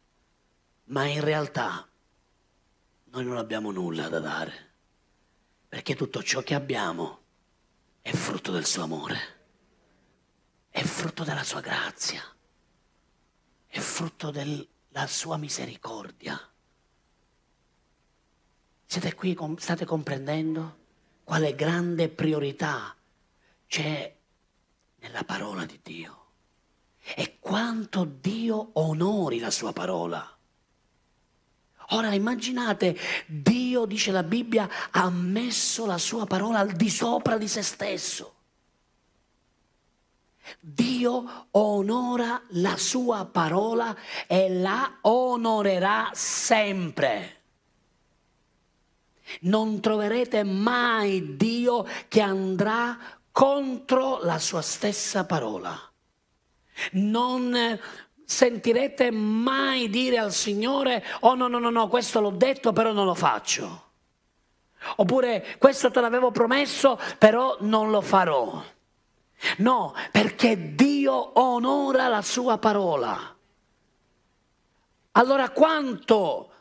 ma 0.85 1.05
in 1.05 1.21
realtà 1.21 1.85
noi 3.05 3.25
non 3.25 3.37
abbiamo 3.37 3.71
nulla 3.71 4.07
da 4.07 4.19
dare, 4.19 4.73
perché 5.67 5.95
tutto 5.95 6.21
ciò 6.21 6.41
che 6.41 6.53
abbiamo 6.53 7.21
è 8.01 8.11
frutto 8.11 8.51
del 8.51 8.67
suo 8.67 8.83
amore, 8.83 9.19
è 10.69 10.83
frutto 10.83 11.23
della 11.23 11.43
sua 11.43 11.59
grazia, 11.59 12.21
è 13.65 13.79
frutto 13.79 14.29
della 14.29 15.07
sua 15.07 15.37
misericordia. 15.37 16.39
Siete 18.85 19.15
qui, 19.15 19.35
state 19.57 19.85
comprendendo 19.85 20.85
quale 21.23 21.55
grande 21.55 22.09
priorità 22.09 22.95
c'è 23.65 24.15
nella 24.99 25.23
parola 25.23 25.65
di 25.65 25.79
Dio? 25.81 26.26
E 27.15 27.37
quanto 27.39 28.03
Dio 28.05 28.69
onori 28.73 29.39
la 29.39 29.51
sua 29.51 29.71
parola. 29.71 30.37
Ora 31.91 32.13
immaginate, 32.13 32.97
Dio, 33.25 33.85
dice 33.85 34.11
la 34.11 34.23
Bibbia, 34.23 34.69
ha 34.91 35.09
messo 35.09 35.85
la 35.85 35.97
sua 35.97 36.25
parola 36.25 36.59
al 36.59 36.73
di 36.73 36.89
sopra 36.89 37.37
di 37.37 37.47
se 37.47 37.61
stesso. 37.61 38.33
Dio 40.59 41.47
onora 41.51 42.41
la 42.49 42.77
sua 42.77 43.25
parola 43.25 43.95
e 44.27 44.49
la 44.49 44.97
onorerà 45.01 46.11
sempre. 46.13 47.35
Non 49.41 49.79
troverete 49.79 50.43
mai 50.43 51.35
Dio 51.37 51.85
che 52.07 52.21
andrà 52.21 52.97
contro 53.31 54.19
la 54.23 54.39
sua 54.39 54.61
stessa 54.61 55.25
parola 55.25 55.86
non 56.93 57.79
sentirete 58.25 59.09
mai 59.11 59.89
dire 59.89 60.17
al 60.17 60.33
Signore, 60.33 61.03
oh 61.21 61.35
no, 61.35 61.47
no, 61.47 61.59
no, 61.59 61.69
no, 61.69 61.87
questo 61.87 62.19
l'ho 62.19 62.31
detto, 62.31 62.73
però 62.73 62.91
non 62.91 63.05
lo 63.05 63.15
faccio. 63.15 63.85
Oppure 64.97 65.55
questo 65.57 65.91
te 65.91 66.01
l'avevo 66.01 66.31
promesso, 66.31 66.99
però 67.17 67.57
non 67.61 67.89
lo 67.89 68.01
farò. 68.01 68.63
No, 69.57 69.93
perché 70.11 70.75
Dio 70.75 71.39
onora 71.39 72.07
la 72.07 72.21
sua 72.21 72.57
parola. 72.57 73.35
Allora 75.11 75.49
quanto 75.49 76.51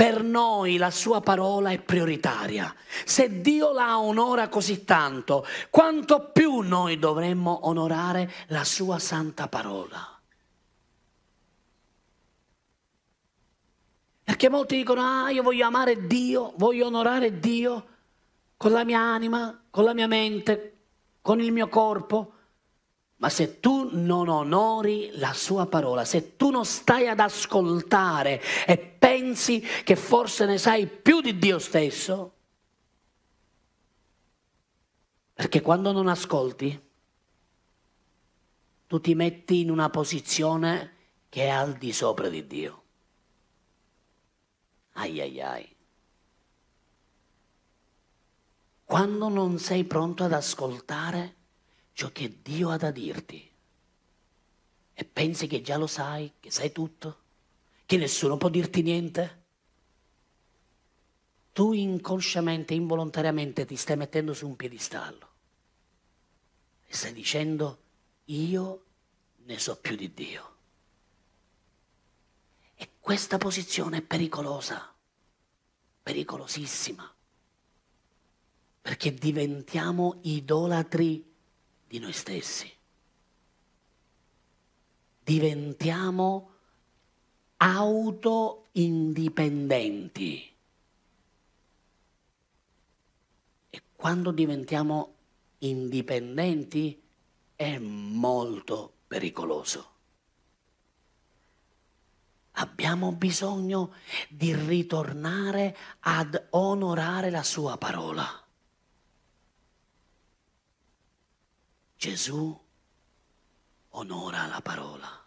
per 0.00 0.22
noi 0.22 0.78
la 0.78 0.90
sua 0.90 1.20
parola 1.20 1.72
è 1.72 1.78
prioritaria? 1.78 2.74
Se 3.04 3.42
Dio 3.42 3.70
la 3.74 3.98
onora 3.98 4.48
così 4.48 4.82
tanto, 4.86 5.46
quanto 5.68 6.30
più 6.32 6.60
noi 6.60 6.98
dovremmo 6.98 7.66
onorare 7.66 8.32
la 8.46 8.64
sua 8.64 8.98
santa 8.98 9.46
parola? 9.48 10.18
Perché 14.24 14.48
molti 14.48 14.76
dicono, 14.76 15.02
ah, 15.02 15.28
io 15.28 15.42
voglio 15.42 15.66
amare 15.66 16.06
Dio, 16.06 16.54
voglio 16.56 16.86
onorare 16.86 17.38
Dio 17.38 17.86
con 18.56 18.72
la 18.72 18.84
mia 18.84 19.00
anima, 19.00 19.64
con 19.68 19.84
la 19.84 19.92
mia 19.92 20.06
mente, 20.06 20.78
con 21.20 21.42
il 21.42 21.52
mio 21.52 21.68
corpo. 21.68 22.32
Ma 23.20 23.28
se 23.28 23.60
tu 23.60 23.90
non 23.92 24.28
onori 24.28 25.10
la 25.18 25.34
sua 25.34 25.66
parola, 25.66 26.06
se 26.06 26.38
tu 26.38 26.48
non 26.48 26.64
stai 26.64 27.06
ad 27.06 27.20
ascoltare 27.20 28.40
e 28.66 28.78
pensi 28.78 29.60
che 29.60 29.94
forse 29.94 30.46
ne 30.46 30.56
sai 30.56 30.86
più 30.86 31.20
di 31.20 31.38
Dio 31.38 31.58
stesso, 31.58 32.32
perché 35.34 35.60
quando 35.60 35.92
non 35.92 36.08
ascolti, 36.08 36.88
tu 38.86 39.00
ti 39.02 39.14
metti 39.14 39.60
in 39.60 39.70
una 39.70 39.90
posizione 39.90 40.94
che 41.28 41.44
è 41.44 41.48
al 41.48 41.74
di 41.74 41.92
sopra 41.92 42.30
di 42.30 42.46
Dio. 42.46 42.82
Ai 44.92 45.20
ai 45.20 45.40
ai. 45.42 45.76
Quando 48.82 49.28
non 49.28 49.58
sei 49.58 49.84
pronto 49.84 50.24
ad 50.24 50.32
ascoltare 50.32 51.34
ciò 51.92 52.10
che 52.10 52.40
Dio 52.42 52.70
ha 52.70 52.76
da 52.76 52.90
dirti. 52.90 53.48
E 54.92 55.04
pensi 55.04 55.46
che 55.46 55.62
già 55.62 55.76
lo 55.76 55.86
sai, 55.86 56.32
che 56.40 56.50
sai 56.50 56.72
tutto, 56.72 57.18
che 57.86 57.96
nessuno 57.96 58.36
può 58.36 58.48
dirti 58.48 58.82
niente, 58.82 59.38
tu 61.52 61.72
inconsciamente, 61.72 62.74
involontariamente 62.74 63.64
ti 63.64 63.76
stai 63.76 63.96
mettendo 63.96 64.32
su 64.32 64.46
un 64.46 64.56
piedistallo 64.56 65.28
e 66.86 66.94
stai 66.94 67.12
dicendo 67.12 67.78
io 68.26 68.84
ne 69.44 69.58
so 69.58 69.76
più 69.76 69.96
di 69.96 70.12
Dio. 70.12 70.56
E 72.74 72.90
questa 72.98 73.38
posizione 73.38 73.98
è 73.98 74.02
pericolosa, 74.02 74.94
pericolosissima, 76.02 77.14
perché 78.80 79.12
diventiamo 79.14 80.18
idolatri 80.22 81.29
di 81.90 81.98
noi 81.98 82.12
stessi. 82.12 82.72
Diventiamo 85.24 86.50
auto-indipendenti. 87.56 90.54
E 93.70 93.82
quando 93.96 94.30
diventiamo 94.30 95.14
indipendenti 95.58 97.02
è 97.56 97.76
molto 97.78 98.92
pericoloso. 99.08 99.88
Abbiamo 102.52 103.10
bisogno 103.10 103.94
di 104.28 104.54
ritornare 104.54 105.76
ad 106.00 106.40
onorare 106.50 107.30
la 107.30 107.42
sua 107.42 107.76
parola. 107.78 108.44
Gesù 112.00 112.58
onora 113.90 114.46
la 114.46 114.62
parola 114.62 115.22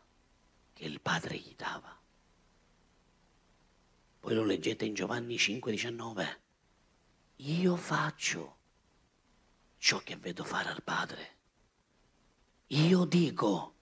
che 0.74 0.86
il 0.86 1.02
Padre 1.02 1.38
gli 1.38 1.54
dava. 1.56 1.96
Poi 4.20 4.34
lo 4.34 4.44
leggete 4.44 4.84
in 4.84 4.96
Giovanni 4.96 5.38
5:19. 5.38 6.40
Io 7.36 7.76
faccio 7.76 8.58
ciò 9.78 10.00
che 10.00 10.18
vedo 10.18 10.44
fare 10.44 10.70
al 10.70 10.82
Padre. 10.82 11.36
Io 12.70 13.06
dico 13.06 13.76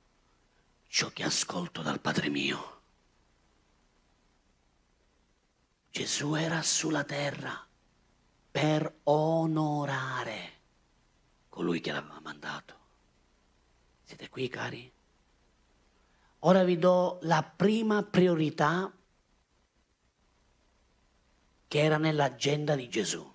ciò 0.87 1.11
che 1.11 1.23
ascolto 1.23 1.81
dal 1.81 2.01
Padre 2.01 2.27
mio. 2.27 2.81
Gesù 5.91 6.33
era 6.33 6.61
sulla 6.61 7.05
terra 7.05 7.65
per 8.51 8.99
onorare 9.03 10.59
colui 11.47 11.79
che 11.79 11.93
l'aveva 11.93 12.19
mandato. 12.19 12.79
Siete 14.11 14.27
qui, 14.27 14.49
cari? 14.49 14.91
Ora 16.39 16.65
vi 16.65 16.77
do 16.77 17.19
la 17.21 17.43
prima 17.43 18.03
priorità 18.03 18.91
che 21.65 21.79
era 21.79 21.97
nell'agenda 21.97 22.75
di 22.75 22.89
Gesù. 22.89 23.25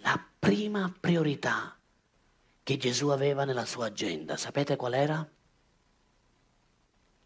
La 0.00 0.22
prima 0.38 0.94
priorità 1.00 1.74
che 2.62 2.76
Gesù 2.76 3.08
aveva 3.08 3.46
nella 3.46 3.64
sua 3.64 3.86
agenda, 3.86 4.36
sapete 4.36 4.76
qual 4.76 4.92
era? 4.92 5.30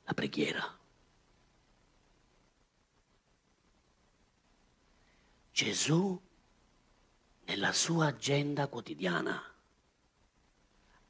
La 0.04 0.14
preghiera. 0.14 0.78
Gesù 5.50 6.22
nella 7.46 7.72
sua 7.72 8.06
agenda 8.06 8.68
quotidiana 8.68 9.54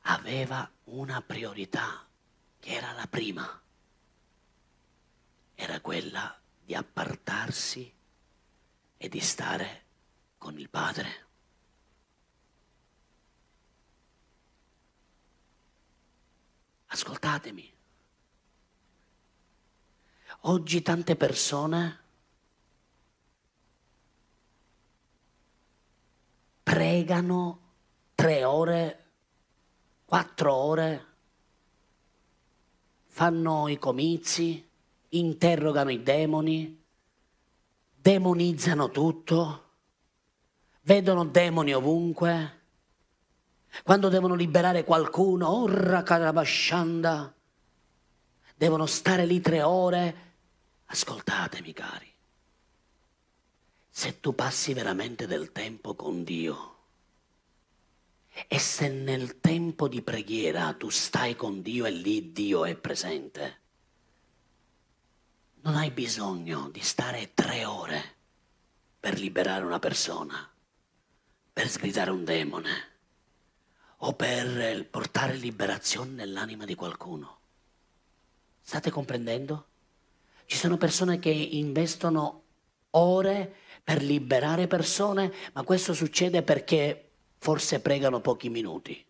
aveva 0.08 0.70
una 0.84 1.20
priorità 1.20 2.06
che 2.60 2.70
era 2.70 2.92
la 2.92 3.06
prima, 3.06 3.60
era 5.54 5.80
quella 5.80 6.38
di 6.64 6.74
appartarsi 6.74 7.92
e 8.96 9.08
di 9.08 9.20
stare 9.20 9.84
con 10.38 10.58
il 10.58 10.68
Padre. 10.68 11.24
Ascoltatemi. 16.86 17.74
Oggi 20.40 20.82
tante 20.82 21.16
persone 21.16 22.00
pregano 26.62 27.60
tre 28.14 28.44
ore, 28.44 29.05
quattro 30.06 30.54
ore, 30.54 31.06
fanno 33.06 33.66
i 33.66 33.76
comizi, 33.76 34.64
interrogano 35.10 35.90
i 35.90 36.02
demoni, 36.02 36.82
demonizzano 37.96 38.90
tutto, 38.90 39.64
vedono 40.82 41.24
demoni 41.24 41.74
ovunque. 41.74 42.60
Quando 43.82 44.08
devono 44.08 44.34
liberare 44.34 44.84
qualcuno, 44.84 45.62
orra 45.62 46.04
carabascianda, 46.04 47.34
devono 48.54 48.86
stare 48.86 49.26
lì 49.26 49.40
tre 49.40 49.62
ore. 49.62 50.24
Ascoltatemi 50.86 51.72
cari, 51.72 52.10
se 53.90 54.20
tu 54.20 54.36
passi 54.36 54.72
veramente 54.72 55.26
del 55.26 55.50
tempo 55.50 55.96
con 55.96 56.22
Dio 56.22 56.75
e 58.48 58.58
se 58.58 58.88
nel 58.88 59.40
tempo 59.40 59.88
di 59.88 60.02
preghiera 60.02 60.74
tu 60.74 60.90
stai 60.90 61.34
con 61.34 61.62
Dio 61.62 61.86
e 61.86 61.90
lì 61.90 62.32
Dio 62.32 62.64
è 62.66 62.76
presente, 62.76 63.60
non 65.62 65.74
hai 65.74 65.90
bisogno 65.90 66.68
di 66.68 66.80
stare 66.80 67.32
tre 67.32 67.64
ore 67.64 68.14
per 69.00 69.18
liberare 69.18 69.64
una 69.64 69.78
persona, 69.78 70.48
per 71.52 71.68
sgridare 71.68 72.10
un 72.10 72.24
demone 72.24 72.94
o 73.98 74.12
per 74.12 74.86
portare 74.90 75.34
liberazione 75.34 76.12
nell'anima 76.12 76.64
di 76.64 76.74
qualcuno. 76.74 77.38
State 78.60 78.90
comprendendo? 78.90 79.66
Ci 80.44 80.56
sono 80.56 80.76
persone 80.76 81.18
che 81.18 81.30
investono 81.30 82.42
ore 82.90 83.56
per 83.82 84.02
liberare 84.02 84.66
persone, 84.66 85.32
ma 85.54 85.62
questo 85.62 85.94
succede 85.94 86.42
perché 86.42 87.12
forse 87.38 87.80
pregano 87.80 88.20
pochi 88.20 88.48
minuti 88.48 89.04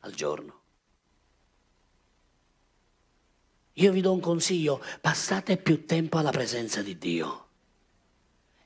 al 0.00 0.12
giorno. 0.12 0.60
Io 3.74 3.92
vi 3.92 4.00
do 4.02 4.12
un 4.12 4.20
consiglio, 4.20 4.84
passate 5.00 5.56
più 5.56 5.86
tempo 5.86 6.18
alla 6.18 6.30
presenza 6.30 6.82
di 6.82 6.98
Dio. 6.98 7.46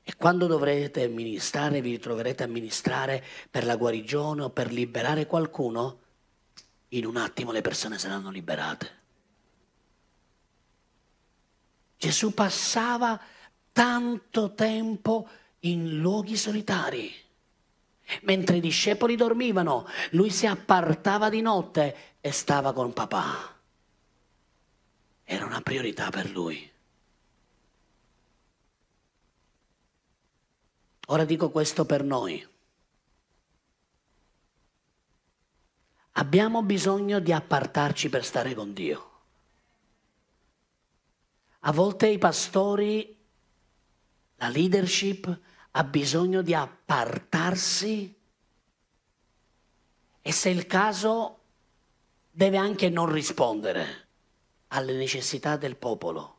E 0.02 0.14
quando 0.16 0.46
dovrete 0.46 1.08
ministrare, 1.08 1.80
vi 1.80 1.90
ritroverete 1.90 2.42
a 2.42 2.48
ministrare 2.48 3.24
per 3.50 3.64
la 3.64 3.76
guarigione 3.76 4.42
o 4.42 4.50
per 4.50 4.72
liberare 4.72 5.26
qualcuno, 5.26 6.00
in 6.90 7.06
un 7.06 7.16
attimo 7.16 7.52
le 7.52 7.60
persone 7.60 7.98
saranno 7.98 8.30
liberate. 8.30 9.04
Gesù 11.96 12.34
passava 12.34 13.20
tanto 13.72 14.54
tempo 14.54 15.28
in 15.60 15.98
luoghi 15.98 16.36
solitari. 16.36 17.12
Mentre 18.22 18.56
i 18.56 18.60
discepoli 18.60 19.16
dormivano, 19.16 19.86
lui 20.10 20.30
si 20.30 20.46
appartava 20.46 21.28
di 21.28 21.40
notte 21.40 22.14
e 22.20 22.30
stava 22.30 22.72
con 22.72 22.92
papà. 22.92 23.54
Era 25.24 25.44
una 25.44 25.60
priorità 25.60 26.10
per 26.10 26.30
lui. 26.30 26.72
Ora 31.08 31.24
dico 31.24 31.50
questo 31.50 31.84
per 31.84 32.02
noi. 32.02 32.46
Abbiamo 36.12 36.62
bisogno 36.62 37.18
di 37.18 37.32
appartarci 37.32 38.08
per 38.08 38.24
stare 38.24 38.54
con 38.54 38.72
Dio. 38.72 39.10
A 41.60 41.72
volte 41.72 42.06
i 42.06 42.18
pastori, 42.18 43.16
la 44.36 44.48
leadership 44.48 45.40
ha 45.76 45.84
bisogno 45.84 46.40
di 46.40 46.54
appartarsi 46.54 48.14
e 50.22 50.32
se 50.32 50.50
è 50.50 50.52
il 50.52 50.66
caso 50.66 51.38
deve 52.30 52.56
anche 52.56 52.88
non 52.88 53.12
rispondere 53.12 54.06
alle 54.68 54.94
necessità 54.94 55.58
del 55.58 55.76
popolo. 55.76 56.34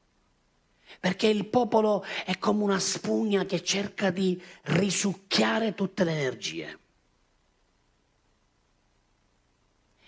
Perché 1.00 1.28
il 1.28 1.46
popolo 1.46 2.04
è 2.26 2.40
come 2.40 2.64
una 2.64 2.80
spugna 2.80 3.46
che 3.46 3.64
cerca 3.64 4.10
di 4.10 4.42
risucchiare 4.64 5.76
tutte 5.76 6.04
le 6.04 6.12
energie. 6.12 6.80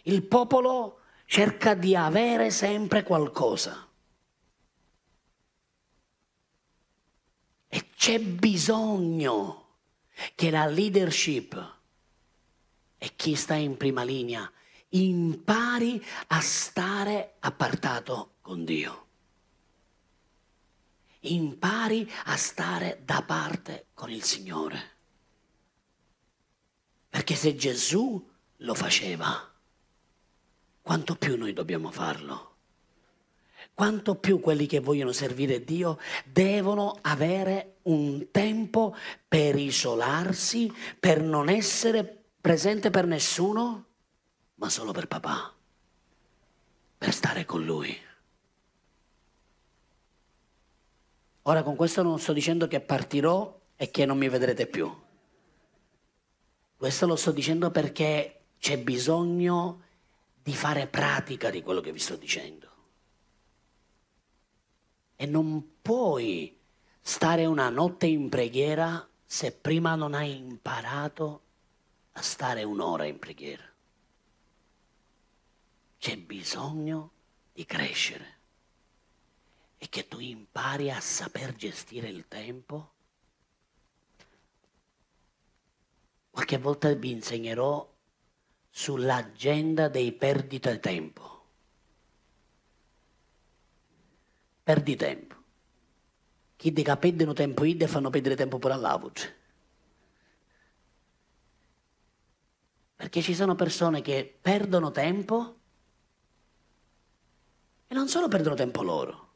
Il 0.04 0.24
popolo 0.24 1.02
cerca 1.26 1.76
di 1.76 1.96
avere 1.96 2.50
sempre 2.50 3.04
qualcosa. 3.04 3.88
E 7.68 7.89
c'è 8.00 8.18
bisogno 8.18 9.76
che 10.34 10.50
la 10.50 10.66
leadership 10.68 11.78
e 12.98 13.12
chi 13.18 13.36
sta 13.36 13.56
in 13.56 13.76
prima 13.76 14.04
linea 14.04 14.50
impari 14.92 16.02
a 16.28 16.40
stare 16.40 17.36
appartato 17.40 18.36
con 18.40 18.64
Dio. 18.64 19.08
Impari 21.24 22.10
a 22.24 22.38
stare 22.38 23.02
da 23.04 23.22
parte 23.22 23.88
con 23.94 24.10
il 24.10 24.24
Signore. 24.24 24.92
Perché 27.10 27.36
se 27.36 27.54
Gesù 27.54 28.32
lo 28.56 28.74
faceva, 28.76 29.54
quanto 30.82 31.18
più 31.18 31.38
noi 31.38 31.52
dobbiamo 31.52 31.92
farlo? 31.92 32.49
Quanto 33.80 34.16
più 34.16 34.42
quelli 34.42 34.66
che 34.66 34.82
vogliono 34.82 35.14
servire 35.14 35.64
Dio 35.64 36.00
devono 36.26 36.98
avere 37.00 37.78
un 37.84 38.28
tempo 38.30 38.94
per 39.26 39.56
isolarsi, 39.56 40.70
per 41.00 41.22
non 41.22 41.48
essere 41.48 42.26
presente 42.42 42.90
per 42.90 43.06
nessuno, 43.06 43.86
ma 44.56 44.70
solo 44.70 44.92
per 44.92 45.08
papà, 45.08 45.54
per 46.98 47.14
stare 47.14 47.46
con 47.46 47.64
lui. 47.64 47.98
Ora 51.44 51.64
con 51.64 51.78
questo 51.78 52.04
non 52.04 52.20
sto 52.20 52.34
dicendo 52.34 52.68
che 52.68 52.82
partirò 52.82 53.62
e 53.78 53.92
che 53.92 54.06
non 54.06 54.18
mi 54.18 54.28
vedrete 54.28 54.68
più. 54.68 54.94
Questo 56.76 57.08
lo 57.08 57.16
sto 57.16 57.32
dicendo 57.32 57.72
perché 57.72 58.42
c'è 58.60 58.78
bisogno 58.78 59.84
di 60.44 60.54
fare 60.54 60.86
pratica 60.88 61.50
di 61.50 61.62
quello 61.62 61.80
che 61.80 61.94
vi 61.94 62.00
sto 62.00 62.18
dicendo. 62.18 62.69
E 65.22 65.26
non 65.26 65.82
puoi 65.82 66.58
stare 67.02 67.46
una 67.46 67.68
notte 67.68 68.06
in 68.06 68.30
preghiera 68.30 69.06
se 69.26 69.52
prima 69.52 69.96
non 69.96 70.14
hai 70.14 70.38
imparato 70.38 71.42
a 72.14 72.22
stare 72.22 72.64
un'ora 72.64 73.04
in 73.04 73.20
preghiera. 73.20 73.70
C'è 75.98 76.16
bisogno 76.16 77.12
di 77.52 77.66
crescere 77.66 78.38
e 79.78 79.90
che 79.90 80.08
tu 80.08 80.20
impari 80.20 80.90
a 80.90 81.02
saper 81.02 81.54
gestire 81.54 82.08
il 82.08 82.26
tempo. 82.30 82.92
Qualche 86.32 86.58
volta 86.58 86.94
vi 86.94 87.12
insegnerò 87.12 87.86
sull'agenda 88.70 89.90
dei 89.90 90.14
perdita 90.14 90.78
tempo. 90.78 91.29
Perdi 94.70 94.96
tempo. 94.96 95.36
Chi 96.56 96.72
dica 96.72 96.96
perdono 96.96 97.34
tempo 97.34 97.64
ide 97.64 97.88
fanno 97.88 98.12
perdere 98.12 98.36
tempo 98.36 98.60
pure 98.60 98.74
all'avoce. 98.74 99.38
Perché 102.96 103.24
ci 103.24 103.34
sono 103.34 103.56
persone 103.56 104.02
che 104.02 104.38
perdono 104.40 104.92
tempo 104.92 105.58
e 107.88 107.96
non 107.96 108.08
solo 108.10 108.28
perdono 108.28 108.54
tempo 108.54 108.84
loro, 108.84 109.30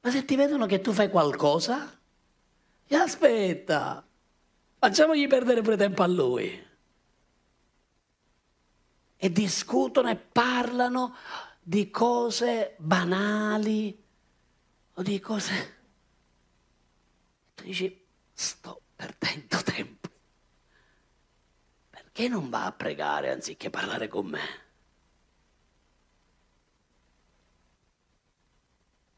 ma 0.00 0.10
se 0.10 0.24
ti 0.24 0.34
vedono 0.34 0.66
che 0.66 0.80
tu 0.80 0.90
fai 0.90 1.08
qualcosa, 1.08 1.96
ti 2.88 2.96
aspetta, 2.96 4.04
facciamogli 4.80 5.28
perdere 5.28 5.62
pure 5.62 5.76
tempo 5.76 6.02
a 6.02 6.08
lui. 6.08 6.66
E 9.16 9.30
discutono 9.30 10.10
e 10.10 10.16
parlano 10.16 11.14
di 11.62 11.90
cose 11.90 12.74
banali 12.78 13.96
o 14.94 15.02
di 15.02 15.20
cose... 15.20 15.80
Tu 17.54 17.64
dici, 17.64 18.04
sto 18.32 18.80
perdendo 18.96 19.62
tempo. 19.62 20.08
Perché 21.88 22.28
non 22.28 22.50
va 22.50 22.66
a 22.66 22.72
pregare 22.72 23.30
anziché 23.30 23.70
parlare 23.70 24.08
con 24.08 24.26
me? 24.26 24.40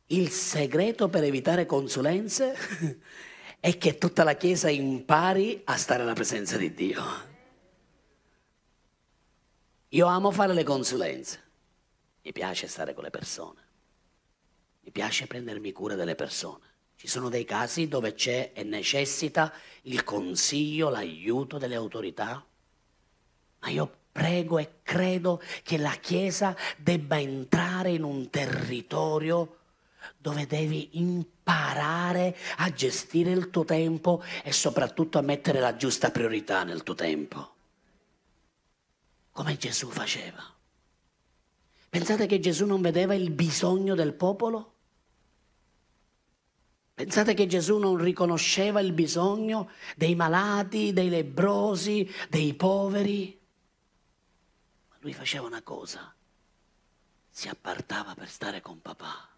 Il 0.09 0.29
segreto 0.31 1.09
per 1.09 1.25
evitare 1.25 1.65
consulenze 1.65 2.55
è 3.59 3.79
che 3.79 3.97
tutta 3.97 4.23
la 4.23 4.35
Chiesa 4.35 4.69
impari 4.69 5.63
a 5.65 5.77
stare 5.77 6.03
alla 6.03 6.13
presenza 6.13 6.59
di 6.59 6.75
Dio. 6.75 7.33
Io 9.89 10.07
amo 10.07 10.31
fare 10.31 10.53
le 10.53 10.65
consulenze, 10.65 11.44
mi 12.25 12.33
piace 12.33 12.67
stare 12.67 12.95
con 12.95 13.05
le 13.05 13.11
persone, 13.11 13.61
mi 14.81 14.91
piace 14.91 15.27
prendermi 15.27 15.73
cura 15.73 15.95
delle 15.95 16.15
persone. 16.15 16.73
Ci 16.97 17.07
sono 17.07 17.29
dei 17.29 17.45
casi 17.45 17.87
dove 17.87 18.15
c'è 18.15 18.53
e 18.55 18.63
necessita 18.63 19.53
il 19.83 20.05
consiglio, 20.05 20.89
l'aiuto 20.89 21.59
delle 21.59 21.75
autorità, 21.75 22.45
ma 23.61 23.69
io 23.69 24.03
prego 24.11 24.59
e 24.59 24.77
credo 24.83 25.43
che 25.63 25.77
la 25.77 25.95
Chiesa 26.01 26.57
debba 26.77 27.19
entrare 27.19 27.91
in 27.91 28.05
un 28.05 28.31
territorio 28.31 29.59
dove 30.17 30.47
devi 30.47 30.91
imparare 30.99 32.37
a 32.59 32.71
gestire 32.73 33.33
il 33.33 33.51
tuo 33.51 33.65
tempo 33.65 34.23
e 34.43 34.53
soprattutto 34.53 35.19
a 35.19 35.23
mettere 35.23 35.61
la 35.61 35.77
giusta 35.77 36.11
priorità 36.11 36.63
nel 36.63 36.83
tuo 36.83 36.95
tempo. 36.95 37.55
Come 39.33 39.57
Gesù 39.57 39.89
faceva. 39.91 40.54
Pensate 41.95 42.27
che 42.27 42.41
Gesù 42.41 42.67
non 42.67 42.81
vedeva 42.81 43.15
il 43.15 43.31
bisogno 43.31 43.95
del 43.95 44.15
popolo? 44.15 44.73
Pensate 46.93 47.35
che 47.35 47.47
Gesù 47.47 47.79
non 47.79 47.97
riconosceva 47.99 48.81
il 48.81 48.93
bisogno 48.93 49.71
dei 49.95 50.17
malati, 50.17 50.93
dei 50.93 51.09
lebrosi, 51.09 52.11
dei 52.29 52.53
poveri? 52.55 53.41
Ma 54.89 54.97
lui 54.99 55.13
faceva 55.13 55.47
una 55.47 55.63
cosa, 55.63 56.13
si 57.31 57.47
appartava 57.47 58.17
per 58.17 58.29
stare 58.29 58.61
con 58.61 58.83
papà 58.83 59.29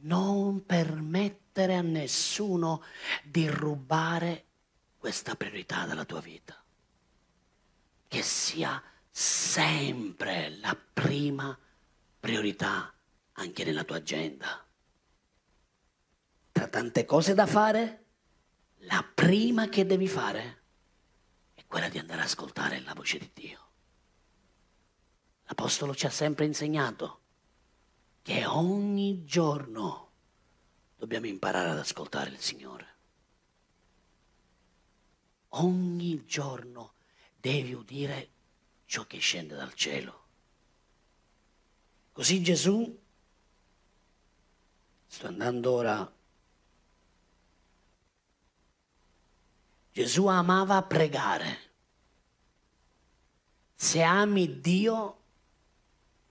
non 0.00 0.66
permettere 0.66 1.76
a 1.76 1.82
nessuno 1.82 2.82
di 3.22 3.48
rubare 3.48 4.44
questa 4.98 5.36
priorità 5.36 5.86
dalla 5.86 6.04
tua 6.04 6.20
vita. 6.20 6.60
Che 8.08 8.22
sia 8.22 8.82
sempre 9.16 10.56
la 10.58 10.76
prima 10.92 11.56
priorità 12.18 12.92
anche 13.34 13.62
nella 13.62 13.84
tua 13.84 13.98
agenda. 13.98 14.66
Tra 16.50 16.66
tante 16.66 17.04
cose 17.04 17.32
da 17.32 17.46
fare, 17.46 18.04
la 18.78 19.08
prima 19.14 19.68
che 19.68 19.86
devi 19.86 20.08
fare 20.08 20.62
è 21.54 21.64
quella 21.64 21.88
di 21.88 21.98
andare 21.98 22.22
ad 22.22 22.26
ascoltare 22.26 22.80
la 22.80 22.92
voce 22.92 23.18
di 23.18 23.30
Dio. 23.32 23.60
L'Apostolo 25.44 25.94
ci 25.94 26.06
ha 26.06 26.10
sempre 26.10 26.46
insegnato 26.46 27.20
che 28.20 28.44
ogni 28.46 29.22
giorno 29.24 30.10
dobbiamo 30.96 31.26
imparare 31.26 31.70
ad 31.70 31.78
ascoltare 31.78 32.30
il 32.30 32.40
Signore. 32.40 32.86
Ogni 35.50 36.24
giorno 36.26 36.94
devi 37.36 37.74
udire 37.74 38.33
ciò 38.86 39.06
che 39.06 39.18
scende 39.18 39.54
dal 39.54 39.74
cielo. 39.74 40.22
Così 42.12 42.42
Gesù, 42.42 43.00
sto 45.06 45.26
andando 45.26 45.72
ora, 45.72 46.12
Gesù 49.92 50.26
amava 50.26 50.82
pregare. 50.82 51.58
Se 53.74 54.02
ami 54.02 54.60
Dio, 54.60 55.20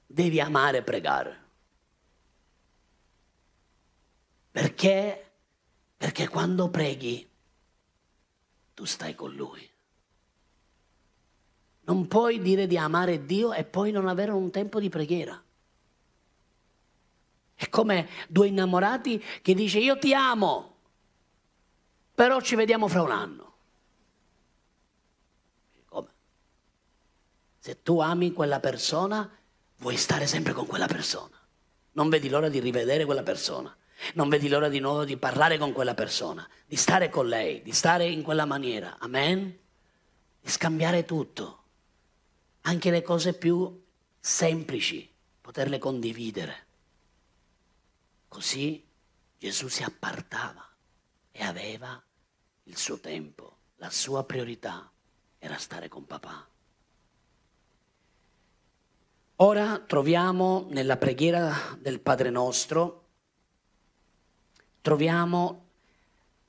devi 0.06 0.40
amare 0.40 0.84
pregare. 0.84 1.42
Perché? 4.52 5.32
Perché 5.98 6.28
quando 6.28 6.70
preghi, 6.70 7.30
tu 8.74 8.86
stai 8.86 9.16
con 9.16 9.34
Lui. 9.34 9.73
Non 11.86 12.08
puoi 12.08 12.42
dire 12.42 12.66
di 12.66 12.78
amare 12.78 13.26
Dio 13.26 13.52
e 13.52 13.66
poi 13.66 13.92
non 13.92 14.08
avere 14.08 14.32
un 14.32 14.50
tempo 14.52 14.80
di 14.80 14.90
preghiera. 14.90 15.42
È 17.56 17.70
come 17.70 18.10
due 18.30 18.48
innamorati 18.48 19.22
che 19.42 19.54
dice 19.54 19.80
io 19.80 19.98
ti 19.98 20.14
amo, 20.14 20.76
però 22.16 22.40
ci 22.40 22.56
vediamo 22.56 22.88
fra 22.88 23.02
un 23.02 23.12
anno. 23.12 23.54
Come? 25.90 26.10
Se 27.60 27.84
tu 27.84 28.00
ami 28.00 28.32
quella 28.32 28.62
persona, 28.62 29.30
vuoi 29.78 29.98
stare 29.98 30.26
sempre 30.26 30.54
con 30.54 30.66
quella 30.66 30.88
persona. 30.88 31.38
Non 31.94 32.08
vedi 32.08 32.30
l'ora 32.30 32.48
di 32.48 32.60
rivedere 32.60 33.04
quella 33.04 33.24
persona. 33.24 33.76
Non 34.16 34.30
vedi 34.30 34.48
l'ora 34.48 34.70
di 34.70 34.80
nuovo 34.80 35.04
di 35.06 35.18
parlare 35.18 35.58
con 35.58 35.72
quella 35.74 35.94
persona, 35.94 36.48
di 36.66 36.76
stare 36.76 37.10
con 37.10 37.28
lei, 37.28 37.62
di 37.62 37.72
stare 37.72 38.06
in 38.06 38.22
quella 38.22 38.46
maniera. 38.46 38.98
Amen? 39.00 39.58
Di 40.42 40.50
scambiare 40.50 41.06
tutto 41.06 41.63
anche 42.66 42.92
le 42.92 43.02
cose 43.02 43.34
più 43.34 43.82
semplici, 44.20 45.10
poterle 45.42 45.80
condividere. 45.80 46.66
Così 48.28 48.84
Gesù 49.38 49.68
si 49.68 49.84
appartava 49.84 50.68
e 51.32 51.44
aveva 51.44 52.02
il 52.64 52.78
suo 52.78 53.00
tempo, 53.00 53.58
la 53.78 53.90
sua 53.90 54.24
priorità 54.24 54.90
era 55.40 55.58
stare 55.58 55.90
con 55.90 56.06
papà. 56.06 56.48
Ora 59.38 59.80
troviamo 59.80 60.68
nella 60.70 60.96
preghiera 60.96 61.78
del 61.78 62.00
Padre 62.00 62.30
nostro, 62.30 63.08
troviamo 64.80 65.66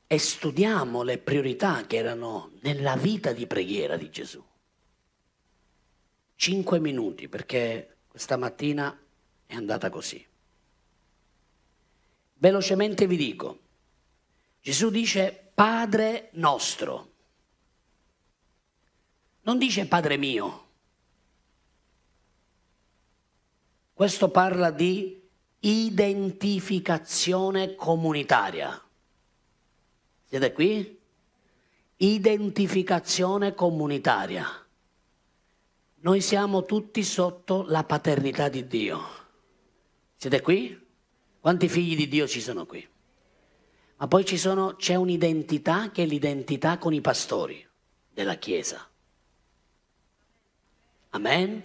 e 0.07 0.19
studiamo 0.19 1.03
le 1.03 1.19
priorità 1.19 1.87
che 1.87 1.97
erano 1.97 2.53
nella 2.61 2.95
vita 2.97 3.33
di 3.33 3.47
preghiera 3.47 3.97
di 3.97 4.11
Gesù. 4.11 4.43
5 6.45 6.79
minuti 6.79 7.27
perché 7.27 7.97
questa 8.07 8.37
mattina 8.37 8.95
è 9.47 9.55
andata 9.55 9.89
così. 9.89 10.23
Velocemente 12.35 13.07
vi 13.07 13.17
dico, 13.17 13.61
Gesù 14.61 14.91
dice 14.91 15.53
Padre 15.55 16.29
nostro, 16.33 17.13
non 19.41 19.57
dice 19.57 19.87
Padre 19.87 20.19
mio. 20.19 20.67
Questo 23.95 24.29
parla 24.29 24.71
di 24.71 25.27
identificazione 25.61 27.75
comunitaria. 27.75 28.79
Siete 30.27 30.53
qui? 30.53 31.01
Identificazione 31.97 33.55
comunitaria. 33.55 34.64
Noi 36.05 36.21
siamo 36.21 36.67
tutti 36.67 37.03
sotto 37.03 37.65
la 37.67 37.83
paternità 37.83 38.51
di 38.51 38.67
Dio. 38.67 39.01
Siete 40.17 40.43
qui? 40.43 40.79
Quanti 41.41 41.67
figli 41.67 41.97
di 41.97 42.09
Dio 42.09 42.29
ci 42.29 42.43
sono 42.43 42.67
qui? 42.67 42.87
Ma 43.97 44.07
poi 44.07 44.27
sono, 44.37 44.75
c'è 44.77 44.97
un'identità 44.97 45.91
che 45.91 46.03
è 46.03 46.07
l'identità 46.07 46.77
con 46.77 46.93
i 46.93 47.01
pastori 47.01 47.67
della 48.13 48.35
Chiesa. 48.35 48.87
Amen? 51.11 51.63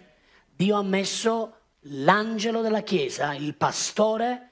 Dio 0.55 0.77
ha 0.77 0.83
messo 0.83 1.55
l'angelo 1.81 2.61
della 2.61 2.81
Chiesa, 2.81 3.33
il 3.33 3.55
pastore. 3.55 4.51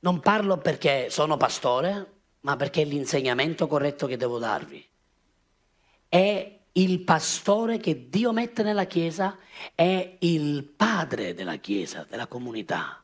Non 0.00 0.20
parlo 0.20 0.58
perché 0.58 1.08
sono 1.08 1.38
pastore, 1.38 2.12
ma 2.40 2.56
perché 2.56 2.82
è 2.82 2.84
l'insegnamento 2.84 3.66
corretto 3.66 4.06
che 4.06 4.18
devo 4.18 4.38
darvi. 4.38 4.86
È 6.06 6.58
il 6.76 7.00
pastore 7.00 7.78
che 7.78 8.08
Dio 8.08 8.32
mette 8.32 8.62
nella 8.62 8.86
Chiesa 8.86 9.38
è 9.74 10.16
il 10.20 10.64
padre 10.64 11.34
della 11.34 11.56
Chiesa, 11.56 12.06
della 12.08 12.26
comunità, 12.26 13.02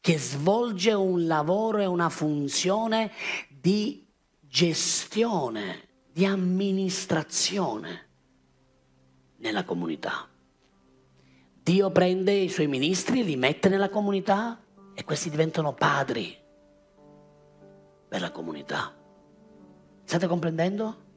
che 0.00 0.18
svolge 0.18 0.92
un 0.92 1.26
lavoro 1.26 1.78
e 1.78 1.86
una 1.86 2.08
funzione 2.08 3.12
di 3.48 4.06
gestione, 4.40 5.88
di 6.10 6.24
amministrazione 6.24 8.08
nella 9.36 9.64
comunità. 9.64 10.26
Dio 11.62 11.90
prende 11.90 12.32
i 12.32 12.48
suoi 12.48 12.66
ministri, 12.66 13.22
li 13.22 13.36
mette 13.36 13.68
nella 13.68 13.90
comunità 13.90 14.58
e 14.94 15.04
questi 15.04 15.28
diventano 15.28 15.74
padri 15.74 16.34
per 18.08 18.20
la 18.22 18.30
comunità. 18.30 18.96
State 20.02 20.26
comprendendo? 20.26 21.08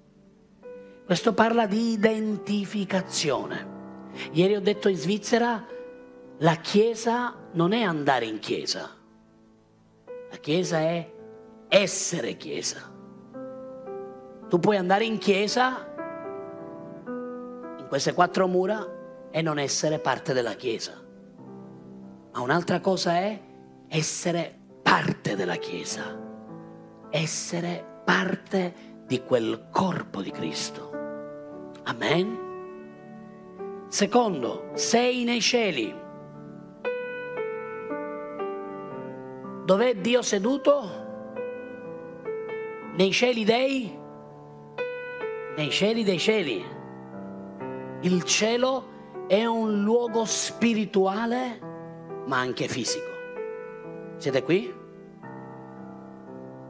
Questo 1.05 1.33
parla 1.33 1.65
di 1.65 1.91
identificazione. 1.91 3.71
Ieri 4.31 4.55
ho 4.55 4.61
detto 4.61 4.87
in 4.87 4.95
Svizzera, 4.95 5.65
la 6.37 6.55
Chiesa 6.55 7.35
non 7.51 7.73
è 7.73 7.81
andare 7.81 8.25
in 8.25 8.39
Chiesa, 8.39 8.89
la 10.05 10.37
Chiesa 10.37 10.79
è 10.79 11.11
essere 11.67 12.37
Chiesa. 12.37 12.89
Tu 14.47 14.59
puoi 14.59 14.77
andare 14.77 15.03
in 15.03 15.17
Chiesa, 15.17 15.93
in 17.05 17.85
queste 17.89 18.13
quattro 18.13 18.47
mura, 18.47 19.27
e 19.29 19.41
non 19.41 19.59
essere 19.59 19.99
parte 19.99 20.31
della 20.31 20.53
Chiesa. 20.53 20.93
Ma 22.31 22.39
un'altra 22.39 22.79
cosa 22.79 23.13
è 23.13 23.41
essere 23.89 24.57
parte 24.81 25.35
della 25.35 25.55
Chiesa, 25.55 26.17
essere 27.09 28.01
parte 28.05 29.01
di 29.05 29.21
quel 29.23 29.67
corpo 29.69 30.21
di 30.21 30.31
Cristo. 30.31 30.92
Amen. 31.83 32.41
Secondo, 33.89 34.69
sei 34.73 35.23
nei 35.23 35.41
cieli. 35.41 35.93
Dov'è 39.65 39.95
Dio 39.95 40.21
seduto? 40.21 41.01
Nei 42.95 43.11
cieli 43.11 43.43
dei? 43.43 43.99
Nei 45.55 45.69
cieli 45.69 46.03
dei 46.03 46.19
cieli. 46.19 46.63
Il 48.01 48.23
cielo 48.23 49.25
è 49.27 49.45
un 49.45 49.83
luogo 49.83 50.25
spirituale 50.25 51.71
ma 52.25 52.39
anche 52.39 52.67
fisico. 52.67 53.11
Siete 54.17 54.43
qui? 54.43 54.73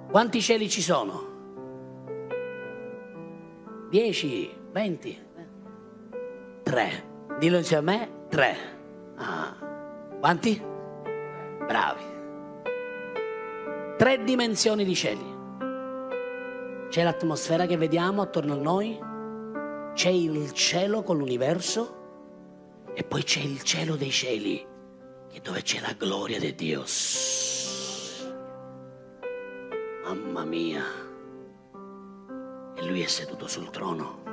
Quanti 0.10 0.42
cieli 0.42 0.70
ci 0.70 0.82
sono? 0.82 1.32
Dieci, 3.90 4.52
20. 4.74 5.22
3. 6.64 7.04
Dillo 7.38 7.58
insieme 7.58 7.94
a 7.94 7.98
me, 7.98 8.10
3. 8.30 8.56
Ah. 9.18 9.56
Quanti? 10.20 10.60
Bravi. 11.68 12.04
Tre 13.98 14.24
dimensioni 14.24 14.84
di 14.84 14.96
cieli. 14.96 15.32
C'è 16.90 17.04
l'atmosfera 17.04 17.68
che 17.68 17.78
vediamo 17.78 18.24
attorno 18.24 18.54
a 18.54 18.58
noi, 18.58 19.00
c'è 19.94 20.10
il 20.10 20.52
cielo 20.54 21.04
con 21.04 21.18
l'universo 21.18 22.02
e 22.96 23.04
poi 23.04 23.22
c'è 23.22 23.42
il 23.42 23.62
cielo 23.62 23.96
dei 23.96 24.10
cieli, 24.10 24.66
che 25.30 25.40
dove 25.40 25.62
c'è 25.62 25.82
la 25.82 25.94
gloria 25.96 26.40
di 26.40 26.56
Dio. 26.56 26.84
Mamma 30.04 30.44
mia. 30.46 30.84
E 32.76 32.86
lui 32.88 33.04
è 33.04 33.08
seduto 33.08 33.48
sul 33.48 33.70
trono. 33.70 34.33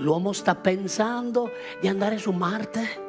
L'uomo 0.00 0.32
sta 0.32 0.54
pensando 0.54 1.50
di 1.78 1.86
andare 1.86 2.16
su 2.16 2.30
Marte? 2.30 3.08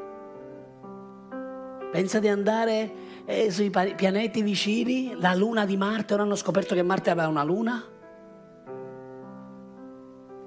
Pensa 1.90 2.20
di 2.20 2.28
andare 2.28 2.92
eh, 3.26 3.50
sui 3.50 3.70
pianeti 3.70 4.42
vicini? 4.42 5.16
La 5.18 5.34
luna 5.34 5.66
di 5.66 5.78
Marte? 5.78 6.14
Ora 6.14 6.24
hanno 6.24 6.36
scoperto 6.36 6.76
che 6.76 6.84
Marte 6.84 7.10
aveva 7.10 7.28
una 7.28 7.44
luna? 7.44 7.84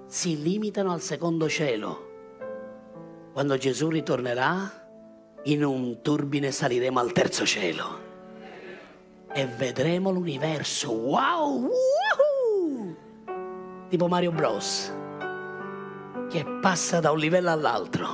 Si 0.06 0.42
limitano 0.42 0.92
al 0.92 1.00
secondo 1.00 1.48
cielo. 1.48 2.12
Quando 3.32 3.56
Gesù 3.56 3.88
ritornerà, 3.88 4.82
in 5.44 5.64
un 5.64 6.00
turbine 6.02 6.50
saliremo 6.50 6.98
al 7.00 7.12
terzo 7.12 7.44
cielo 7.44 8.02
e 9.32 9.46
vedremo 9.46 10.10
l'universo. 10.10 10.92
Wow! 10.92 11.70
Woohoo! 11.70 12.96
Tipo 13.88 14.08
Mario 14.08 14.30
Bros 14.30 15.02
che 16.34 16.44
passa 16.60 16.98
da 16.98 17.12
un 17.12 17.18
livello 17.18 17.52
all'altro. 17.52 18.08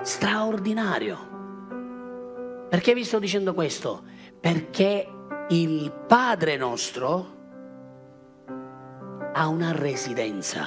Straordinario. 0.00 1.28
Perché 2.70 2.94
vi 2.94 3.04
sto 3.04 3.18
dicendo 3.18 3.52
questo? 3.52 4.02
Perché 4.40 5.06
il 5.50 5.92
Padre 6.08 6.56
nostro 6.56 7.40
ha 9.34 9.46
una 9.48 9.72
residenza 9.72 10.66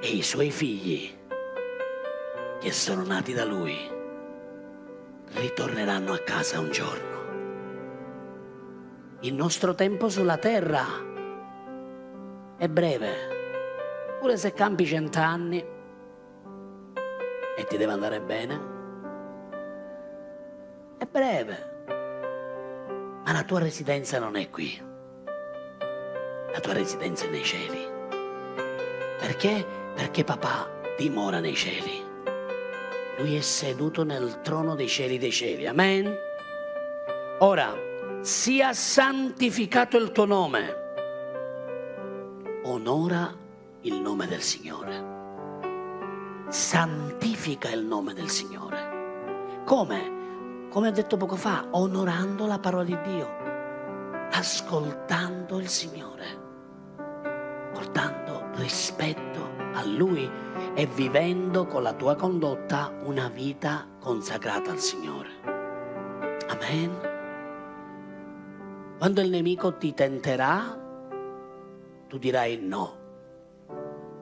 e 0.00 0.08
i 0.08 0.22
suoi 0.22 0.50
figli 0.50 1.14
che 2.58 2.72
sono 2.72 3.04
nati 3.04 3.34
da 3.34 3.44
lui 3.44 3.76
ritorneranno 5.34 6.14
a 6.14 6.18
casa 6.20 6.58
un 6.58 6.70
giorno. 6.70 7.20
Il 9.20 9.34
nostro 9.34 9.74
tempo 9.74 10.08
sulla 10.08 10.38
terra 10.38 11.10
è 12.62 12.68
breve, 12.68 14.16
pure 14.20 14.36
se 14.36 14.52
campi 14.52 14.86
cent'anni 14.86 15.58
e 17.56 17.64
ti 17.64 17.76
deve 17.76 17.90
andare 17.90 18.20
bene, 18.20 18.60
è 20.96 21.04
breve, 21.06 21.70
ma 23.24 23.32
la 23.32 23.42
tua 23.42 23.58
residenza 23.58 24.20
non 24.20 24.36
è 24.36 24.48
qui, 24.48 24.80
la 26.52 26.60
tua 26.60 26.72
residenza 26.74 27.24
è 27.24 27.30
nei 27.30 27.42
cieli. 27.42 27.84
Perché? 29.18 29.66
Perché 29.96 30.22
papà 30.22 30.70
dimora 30.96 31.40
nei 31.40 31.56
cieli. 31.56 32.00
Lui 33.18 33.34
è 33.34 33.40
seduto 33.40 34.04
nel 34.04 34.40
trono 34.40 34.76
dei 34.76 34.86
cieli 34.86 35.18
dei 35.18 35.32
cieli. 35.32 35.66
Amen. 35.66 36.16
Ora, 37.40 37.74
sia 38.20 38.72
santificato 38.72 39.96
il 39.96 40.12
tuo 40.12 40.26
nome. 40.26 40.81
Onora 42.64 43.34
il 43.80 44.00
nome 44.00 44.28
del 44.28 44.40
Signore. 44.40 46.46
Santifica 46.48 47.68
il 47.70 47.84
nome 47.84 48.14
del 48.14 48.28
Signore. 48.28 49.62
Come? 49.64 50.68
Come 50.70 50.86
ho 50.86 50.92
detto 50.92 51.16
poco 51.16 51.34
fa, 51.34 51.66
onorando 51.72 52.46
la 52.46 52.60
parola 52.60 52.84
di 52.84 52.96
Dio, 53.02 53.28
ascoltando 54.30 55.58
il 55.58 55.66
Signore, 55.66 56.24
portando 57.72 58.50
rispetto 58.54 59.50
a 59.72 59.84
Lui 59.84 60.30
e 60.74 60.86
vivendo 60.86 61.66
con 61.66 61.82
la 61.82 61.94
tua 61.94 62.14
condotta 62.14 62.92
una 63.02 63.28
vita 63.28 63.88
consacrata 63.98 64.70
al 64.70 64.78
Signore. 64.78 65.30
Amen. 66.46 67.10
Quando 68.98 69.20
il 69.20 69.30
nemico 69.30 69.76
ti 69.78 69.92
tenterà, 69.94 70.81
tu 72.12 72.18
dirai 72.18 72.58
no, 72.60 72.98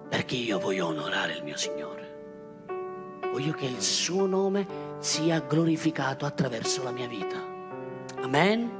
perché 0.09 0.36
io 0.36 0.61
voglio 0.61 0.86
onorare 0.86 1.32
il 1.32 1.43
mio 1.43 1.57
Signore. 1.57 2.68
Voglio 3.32 3.53
che 3.53 3.66
il 3.66 3.82
suo 3.82 4.26
nome 4.26 4.64
sia 5.01 5.41
glorificato 5.41 6.24
attraverso 6.24 6.84
la 6.84 6.93
mia 6.93 7.09
vita. 7.09 7.45
Amen. 8.20 8.70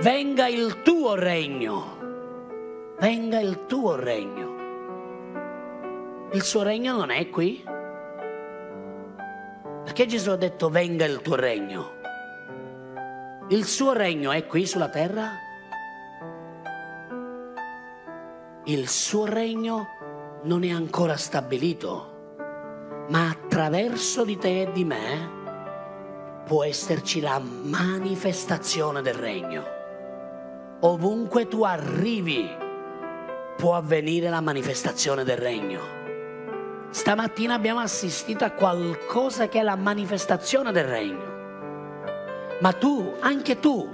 Venga 0.00 0.46
il 0.46 0.82
tuo 0.82 1.16
regno. 1.16 2.94
Venga 3.00 3.40
il 3.40 3.66
tuo 3.66 3.96
regno. 3.96 4.54
Il 6.30 6.42
suo 6.42 6.62
regno 6.62 6.94
non 6.94 7.10
è 7.10 7.28
qui. 7.30 7.64
Perché 9.82 10.06
Gesù 10.06 10.30
ha 10.30 10.36
detto 10.36 10.68
venga 10.68 11.04
il 11.04 11.20
tuo 11.20 11.34
regno? 11.34 11.94
Il 13.48 13.64
suo 13.64 13.92
regno 13.92 14.30
è 14.30 14.46
qui 14.46 14.66
sulla 14.66 14.88
terra? 14.88 15.44
Il 18.66 18.88
suo 18.88 19.26
regno 19.26 19.88
non 20.44 20.64
è 20.64 20.70
ancora 20.70 21.18
stabilito, 21.18 23.04
ma 23.10 23.28
attraverso 23.28 24.24
di 24.24 24.38
te 24.38 24.62
e 24.62 24.72
di 24.72 24.86
me 24.86 26.42
può 26.46 26.64
esserci 26.64 27.20
la 27.20 27.38
manifestazione 27.38 29.02
del 29.02 29.12
regno. 29.12 29.64
Ovunque 30.80 31.46
tu 31.46 31.62
arrivi 31.62 32.48
può 33.58 33.74
avvenire 33.74 34.30
la 34.30 34.40
manifestazione 34.40 35.24
del 35.24 35.36
regno. 35.36 35.80
Stamattina 36.88 37.52
abbiamo 37.52 37.80
assistito 37.80 38.46
a 38.46 38.52
qualcosa 38.52 39.46
che 39.46 39.60
è 39.60 39.62
la 39.62 39.76
manifestazione 39.76 40.72
del 40.72 40.84
regno. 40.84 41.32
Ma 42.60 42.72
tu, 42.72 43.12
anche 43.20 43.60
tu, 43.60 43.90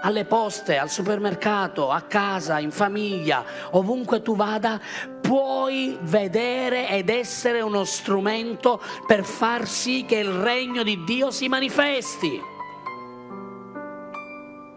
alle 0.00 0.24
poste, 0.24 0.78
al 0.78 0.90
supermercato, 0.90 1.90
a 1.90 2.02
casa, 2.02 2.58
in 2.58 2.70
famiglia, 2.70 3.44
ovunque 3.72 4.22
tu 4.22 4.36
vada, 4.36 4.80
puoi 5.20 5.98
vedere 6.02 6.88
ed 6.88 7.08
essere 7.08 7.60
uno 7.60 7.84
strumento 7.84 8.80
per 9.06 9.24
far 9.24 9.66
sì 9.66 10.04
che 10.06 10.16
il 10.16 10.30
regno 10.30 10.82
di 10.82 11.04
Dio 11.04 11.30
si 11.30 11.48
manifesti. 11.48 12.40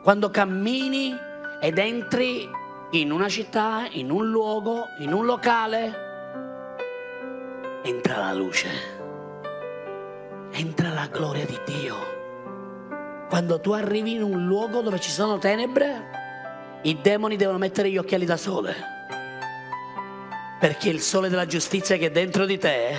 Quando 0.04 0.30
cammini 0.30 1.16
ed 1.62 1.78
entri 1.78 2.50
in 2.92 3.12
una 3.12 3.30
città, 3.30 3.88
in 3.92 4.12
un 4.12 4.30
luogo, 4.30 4.88
in 5.00 5.14
un 5.14 5.26
locale, 5.26 6.02
entra 7.84 8.18
la 8.18 8.34
luce, 8.34 8.70
entra 10.52 10.90
la 10.90 11.08
gloria 11.08 11.46
di 11.46 11.60
Dio 11.66 12.23
quando 13.34 13.60
tu 13.60 13.72
arrivi 13.72 14.14
in 14.14 14.22
un 14.22 14.46
luogo 14.46 14.82
dove 14.82 15.00
ci 15.00 15.10
sono 15.10 15.40
tenebre, 15.40 16.82
i 16.84 17.02
demoni 17.02 17.36
devono 17.36 17.58
mettere 17.58 17.90
gli 17.90 17.98
occhiali 17.98 18.26
da 18.26 18.38
sole. 18.38 18.76
Perché 20.60 20.90
il 20.90 21.02
sole 21.02 21.30
della 21.30 21.48
giustizia 21.48 21.98
che 21.98 22.06
è 22.06 22.12
dentro 22.12 22.46
di 22.46 22.60
te 22.60 22.94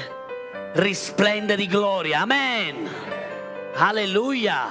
risplende 0.73 1.55
di 1.55 1.69
gloria. 1.69 2.23
Amen. 2.23 2.89
Alleluia. 3.75 4.67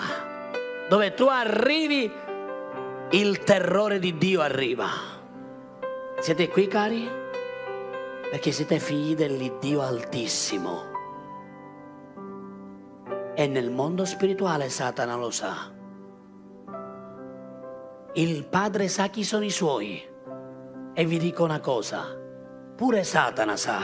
Dove 0.90 1.14
tu 1.14 1.28
arrivi, 1.28 2.12
il 3.12 3.40
terrore 3.40 4.00
di 4.00 4.18
Dio 4.18 4.42
arriva. 4.42 4.90
Siete 6.20 6.50
qui, 6.50 6.68
cari? 6.68 7.10
Perché 8.30 8.52
siete 8.52 8.80
figli 8.80 9.16
dell'Iddio 9.16 9.82
Altissimo 9.82 10.93
e 13.36 13.48
nel 13.48 13.72
mondo 13.72 14.06
spirituale 14.06 14.70
Satana 14.70 15.16
lo 15.16 15.32
sa. 15.32 15.72
Il 18.14 18.46
Padre 18.46 18.88
sa 18.88 19.08
chi 19.08 19.24
sono 19.24 19.44
i 19.44 19.50
suoi. 19.50 20.12
E 20.94 21.06
vi 21.06 21.18
dico 21.18 21.44
una 21.44 21.60
cosa, 21.60 22.16
pure 22.76 23.04
Satana 23.04 23.58
sa 23.58 23.82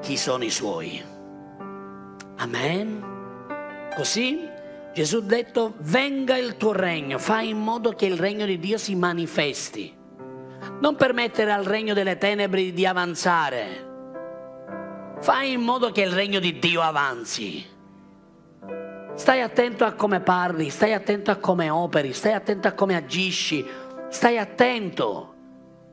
chi 0.00 0.16
sono 0.16 0.42
i 0.42 0.50
suoi. 0.50 1.00
Amen. 2.36 3.90
Così 3.94 4.56
Gesù 4.92 5.18
ha 5.18 5.22
detto, 5.22 5.74
venga 5.78 6.36
il 6.36 6.56
tuo 6.56 6.72
regno, 6.72 7.18
fai 7.18 7.50
in 7.50 7.58
modo 7.58 7.92
che 7.92 8.06
il 8.06 8.18
regno 8.18 8.46
di 8.46 8.58
Dio 8.58 8.78
si 8.78 8.96
manifesti. 8.96 9.94
Non 10.80 10.96
permettere 10.96 11.52
al 11.52 11.64
regno 11.64 11.94
delle 11.94 12.18
tenebre 12.18 12.72
di 12.72 12.84
avanzare. 12.84 13.86
Fai 15.20 15.52
in 15.52 15.60
modo 15.60 15.92
che 15.92 16.02
il 16.02 16.12
regno 16.12 16.40
di 16.40 16.58
Dio 16.58 16.80
avanzi. 16.80 17.64
Stai 19.18 19.42
attento 19.42 19.84
a 19.84 19.94
come 19.94 20.20
parli, 20.20 20.70
stai 20.70 20.94
attento 20.94 21.32
a 21.32 21.36
come 21.36 21.68
operi, 21.68 22.12
stai 22.12 22.34
attento 22.34 22.68
a 22.68 22.72
come 22.72 22.94
agisci, 22.94 23.66
stai 24.08 24.38
attento, 24.38 25.34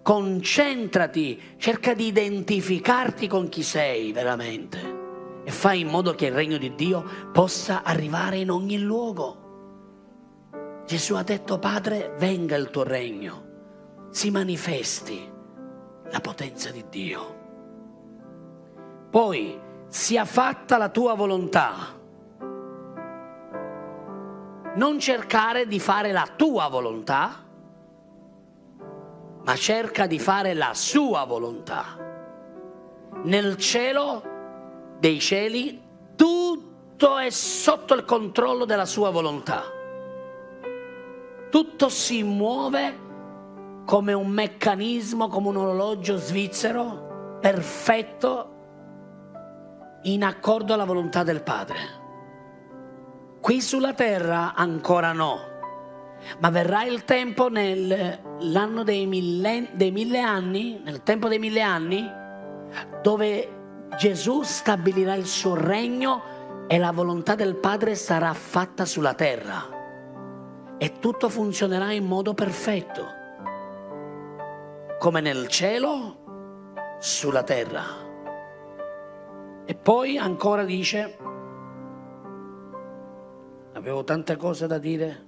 concentrati, 0.03 1.55
cerca 1.57 1.95
di 1.95 2.05
identificarti 2.05 3.25
con 3.25 3.49
chi 3.49 3.63
sei 3.63 4.11
veramente 4.11 5.41
e 5.43 5.49
fai 5.49 5.79
in 5.79 5.87
modo 5.87 6.13
che 6.13 6.27
il 6.27 6.33
regno 6.33 6.57
di 6.57 6.75
Dio 6.75 7.03
possa 7.31 7.81
arrivare 7.81 8.37
in 8.37 8.51
ogni 8.51 8.77
luogo. 8.77 10.83
Gesù 10.85 11.15
ha 11.15 11.23
detto, 11.23 11.57
Padre, 11.57 12.13
venga 12.19 12.55
il 12.55 12.69
tuo 12.69 12.83
regno, 12.83 14.07
si 14.11 14.29
manifesti 14.29 15.27
la 16.11 16.19
potenza 16.19 16.69
di 16.69 16.85
Dio. 16.91 17.35
Poi 19.09 19.59
sia 19.87 20.25
fatta 20.25 20.77
la 20.77 20.89
tua 20.89 21.15
volontà 21.15 21.94
non 24.75 24.99
cercare 24.99 25.67
di 25.67 25.79
fare 25.79 26.11
la 26.11 26.27
tua 26.35 26.67
volontà, 26.67 27.43
ma 29.43 29.55
cerca 29.55 30.07
di 30.07 30.19
fare 30.19 30.53
la 30.53 30.73
sua 30.73 31.23
volontà. 31.23 31.97
Nel 33.23 33.57
cielo 33.57 34.23
dei 34.99 35.19
cieli 35.19 35.81
tutto 36.15 37.17
è 37.17 37.29
sotto 37.29 37.93
il 37.93 38.05
controllo 38.05 38.65
della 38.65 38.85
sua 38.85 39.11
volontà. 39.11 39.63
Tutto 41.49 41.89
si 41.89 42.23
muove 42.23 43.03
come 43.85 44.13
un 44.13 44.27
meccanismo, 44.27 45.27
come 45.27 45.49
un 45.49 45.57
orologio 45.57 46.17
svizzero, 46.17 47.37
perfetto, 47.39 48.49
in 50.03 50.23
accordo 50.23 50.73
alla 50.73 50.85
volontà 50.85 51.23
del 51.23 51.43
Padre. 51.43 52.03
Qui 53.45 53.61
sulla 53.61 53.93
terra 53.93 54.55
ancora 54.55 55.11
no, 55.11 55.39
ma 56.39 56.49
verrà 56.49 56.83
il 56.83 57.03
tempo 57.03 57.47
nel 57.47 58.19
l'anno 58.39 58.83
dei 58.83 59.05
mille, 59.05 59.69
dei 59.73 59.91
mille 59.91 60.19
anni, 60.19 60.81
nel 60.83 61.03
tempo 61.03 61.27
dei 61.27 61.37
mille 61.37 61.61
anni, 61.61 62.11
dove 63.03 63.87
Gesù 63.99 64.41
stabilirà 64.41 65.13
il 65.13 65.27
suo 65.27 65.53
regno 65.53 66.65
e 66.65 66.79
la 66.79 66.91
volontà 66.91 67.35
del 67.35 67.55
Padre 67.55 67.93
sarà 67.93 68.33
fatta 68.33 68.83
sulla 68.83 69.13
terra 69.13 70.75
e 70.79 70.93
tutto 70.97 71.29
funzionerà 71.29 71.91
in 71.91 72.05
modo 72.05 72.33
perfetto, 72.33 73.05
come 74.97 75.21
nel 75.21 75.47
cielo, 75.49 76.97
sulla 76.97 77.43
terra. 77.43 77.83
E 79.65 79.75
poi 79.75 80.17
ancora 80.17 80.63
dice, 80.63 81.33
avevo 83.75 84.03
tante 84.03 84.37
cose 84.37 84.67
da 84.67 84.77
dire, 84.77 85.25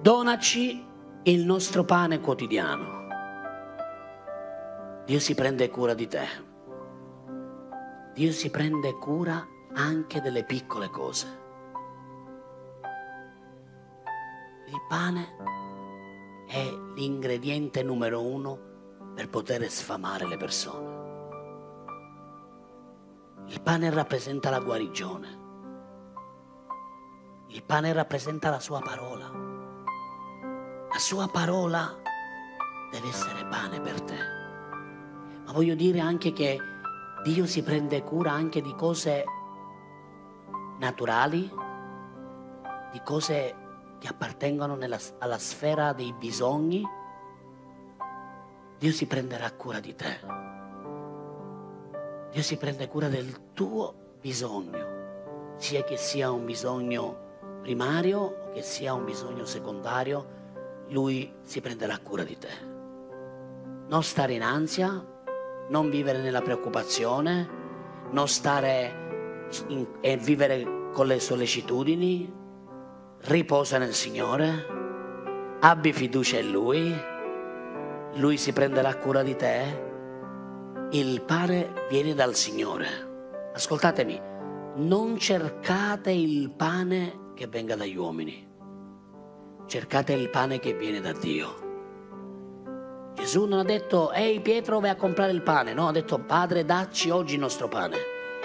donaci 0.00 0.86
il 1.24 1.44
nostro 1.44 1.84
pane 1.84 2.20
quotidiano. 2.20 2.98
Dio 5.04 5.18
si 5.18 5.34
prende 5.34 5.68
cura 5.68 5.94
di 5.94 6.06
te. 6.06 6.26
Dio 8.14 8.32
si 8.32 8.50
prende 8.50 8.92
cura 8.94 9.44
anche 9.74 10.20
delle 10.20 10.44
piccole 10.44 10.88
cose. 10.88 11.38
Il 14.66 14.80
pane 14.88 15.36
è 16.46 16.64
l'ingrediente 16.94 17.82
numero 17.82 18.22
uno 18.24 18.58
per 19.14 19.28
poter 19.28 19.68
sfamare 19.68 20.26
le 20.26 20.36
persone. 20.36 20.99
Il 23.50 23.60
pane 23.62 23.90
rappresenta 23.90 24.48
la 24.48 24.60
guarigione. 24.60 25.38
Il 27.48 27.64
pane 27.64 27.92
rappresenta 27.92 28.48
la 28.48 28.60
sua 28.60 28.78
parola. 28.78 29.28
La 30.88 30.98
sua 30.98 31.26
parola 31.26 32.00
deve 32.92 33.08
essere 33.08 33.44
pane 33.46 33.80
per 33.80 34.00
te. 34.02 34.18
Ma 35.44 35.50
voglio 35.50 35.74
dire 35.74 35.98
anche 35.98 36.32
che 36.32 36.60
Dio 37.24 37.44
si 37.46 37.64
prende 37.64 38.04
cura 38.04 38.30
anche 38.30 38.62
di 38.62 38.72
cose 38.76 39.24
naturali, 40.78 41.50
di 42.92 43.00
cose 43.02 43.56
che 43.98 44.06
appartengono 44.06 44.76
nella, 44.76 44.98
alla 45.18 45.38
sfera 45.38 45.92
dei 45.92 46.12
bisogni. 46.12 46.86
Dio 48.78 48.92
si 48.92 49.06
prenderà 49.06 49.50
cura 49.50 49.80
di 49.80 49.94
te. 49.96 50.49
Dio 52.30 52.42
si 52.42 52.56
prende 52.56 52.88
cura 52.88 53.08
del 53.08 53.52
tuo 53.52 53.94
bisogno, 54.20 55.54
sia 55.56 55.82
che 55.84 55.96
sia 55.96 56.30
un 56.30 56.44
bisogno 56.44 57.28
primario 57.62 58.20
o 58.20 58.50
che 58.52 58.62
sia 58.62 58.94
un 58.94 59.04
bisogno 59.04 59.44
secondario 59.44 60.38
lui 60.90 61.32
si 61.42 61.60
prenderà 61.60 61.98
cura 61.98 62.24
di 62.24 62.36
te. 62.36 62.48
Non 63.88 64.02
stare 64.02 64.34
in 64.34 64.42
ansia, 64.42 65.04
non 65.68 65.90
vivere 65.90 66.20
nella 66.20 66.42
preoccupazione, 66.42 67.48
non 68.10 68.28
stare 68.28 69.48
in, 69.68 69.86
e 70.00 70.16
vivere 70.16 70.90
con 70.92 71.06
le 71.06 71.20
sollecitudini, 71.20 72.32
riposa 73.22 73.78
nel 73.78 73.94
Signore, 73.94 74.66
abbi 75.60 75.92
fiducia 75.92 76.38
in 76.38 76.50
Lui, 76.50 76.94
Lui 78.14 78.36
si 78.36 78.52
prenderà 78.52 78.96
cura 78.96 79.22
di 79.22 79.36
te. 79.36 79.88
Il 80.90 81.22
pane 81.22 81.72
viene 81.88 82.14
dal 82.14 82.34
Signore. 82.34 83.50
Ascoltatemi, 83.54 84.20
non 84.76 85.18
cercate 85.18 86.10
il 86.10 86.50
pane 86.50 87.32
che 87.34 87.46
venga 87.46 87.76
dagli 87.76 87.96
uomini 87.96 88.48
cercate 89.70 90.14
il 90.14 90.28
pane 90.30 90.58
che 90.58 90.74
viene 90.74 91.00
da 91.00 91.12
Dio. 91.12 91.68
Gesù 93.14 93.44
non 93.44 93.60
ha 93.60 93.62
detto, 93.62 94.10
ehi 94.10 94.40
Pietro 94.40 94.80
vai 94.80 94.90
a 94.90 94.96
comprare 94.96 95.30
il 95.30 95.42
pane, 95.42 95.72
no, 95.72 95.86
ha 95.86 95.92
detto 95.92 96.18
Padre 96.18 96.64
dacci 96.64 97.08
oggi 97.08 97.34
il 97.34 97.40
nostro 97.40 97.68
pane. 97.68 97.96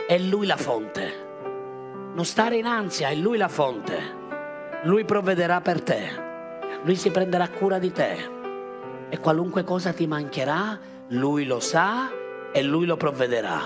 È 0.08 0.20
Lui 0.20 0.46
la 0.46 0.56
fonte. 0.56 1.24
Non 2.14 2.26
stare 2.26 2.58
in 2.58 2.66
ansia, 2.66 3.10
è 3.10 3.16
Lui 3.16 3.40
la 3.40 3.48
fonte. 3.48 3.98
Lui 4.84 5.04
provvederà 5.04 5.62
per 5.62 5.82
te. 5.82 6.10
Lui 6.84 6.96
si 6.96 7.10
prenderà 7.10 7.50
cura 7.50 7.80
di 7.80 7.92
te. 7.92 8.18
E 9.10 9.18
qualunque 9.18 9.64
cosa 9.64 9.94
ti 9.94 10.06
mancherà, 10.06 10.80
Lui 11.08 11.46
lo 11.46 11.60
sa 11.60 12.08
e 12.56 12.64
Lui 12.64 12.86
lo 12.86 12.96
provvederà. 12.96 13.60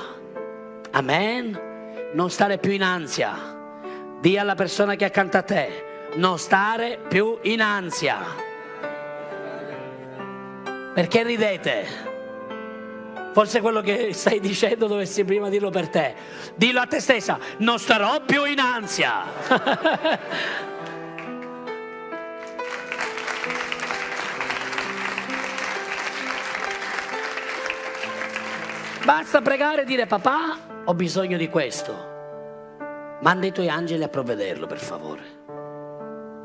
Amen. 0.93 2.11
Non 2.13 2.31
stare 2.31 2.57
più 2.57 2.71
in 2.71 2.81
ansia. 2.81 3.35
Dì 4.19 4.35
alla 4.35 4.55
persona 4.55 4.95
che 4.95 5.03
è 5.03 5.07
accanto 5.09 5.37
a 5.37 5.43
te, 5.43 6.09
non 6.15 6.39
stare 6.39 6.97
più 7.07 7.37
in 7.43 7.61
ansia. 7.61 8.17
Perché 10.95 11.21
ridete? 11.21 11.85
Forse 13.31 13.61
quello 13.61 13.81
che 13.81 14.11
stai 14.13 14.39
dicendo 14.39 14.87
dovessi 14.87 15.23
prima 15.23 15.49
dirlo 15.49 15.69
per 15.69 15.89
te. 15.89 16.15
Dillo 16.55 16.79
a 16.79 16.87
te 16.87 16.99
stessa, 16.99 17.37
non 17.57 17.77
starò 17.77 18.21
più 18.25 18.43
in 18.45 18.57
ansia. 18.57 19.21
Basta 29.09 29.41
pregare 29.41 29.81
e 29.81 29.85
dire 29.85 30.05
papà, 30.05 30.83
ho 30.85 30.93
bisogno 30.93 31.35
di 31.35 31.49
questo. 31.49 33.17
Manda 33.21 33.47
i 33.47 33.51
tuoi 33.51 33.67
angeli 33.67 34.03
a 34.03 34.07
provvederlo, 34.07 34.67
per 34.67 34.77
favore. 34.77 35.21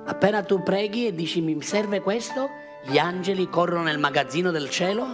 Appena 0.07 0.43
tu 0.43 0.63
preghi 0.63 1.07
e 1.07 1.15
dici 1.15 1.43
mi 1.43 1.61
serve 1.61 2.01
questo, 2.01 2.49
gli 2.85 2.97
angeli 2.97 3.51
corrono 3.51 3.83
nel 3.83 3.99
magazzino 3.99 4.51
del 4.51 4.71
cielo, 4.71 5.07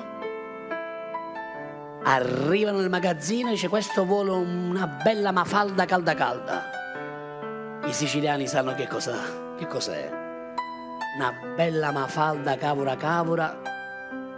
arrivano 2.05 2.79
nel 2.79 2.89
magazzino 2.89 3.49
e 3.49 3.55
dice 3.55 3.67
questo 3.67 4.05
vuole 4.05 4.31
una 4.31 4.87
bella 4.87 5.33
mafalda 5.33 5.85
calda 5.87 6.15
calda. 6.15 6.71
I 7.85 7.93
siciliani 7.93 8.47
sanno 8.47 8.77
che, 8.77 8.87
cosa, 8.87 9.57
che 9.59 9.67
cos'è. 9.67 10.09
Una 11.17 11.35
bella 11.57 11.91
mafalda 11.91 12.57
cavura 12.57 12.95
cavura, 12.95 13.61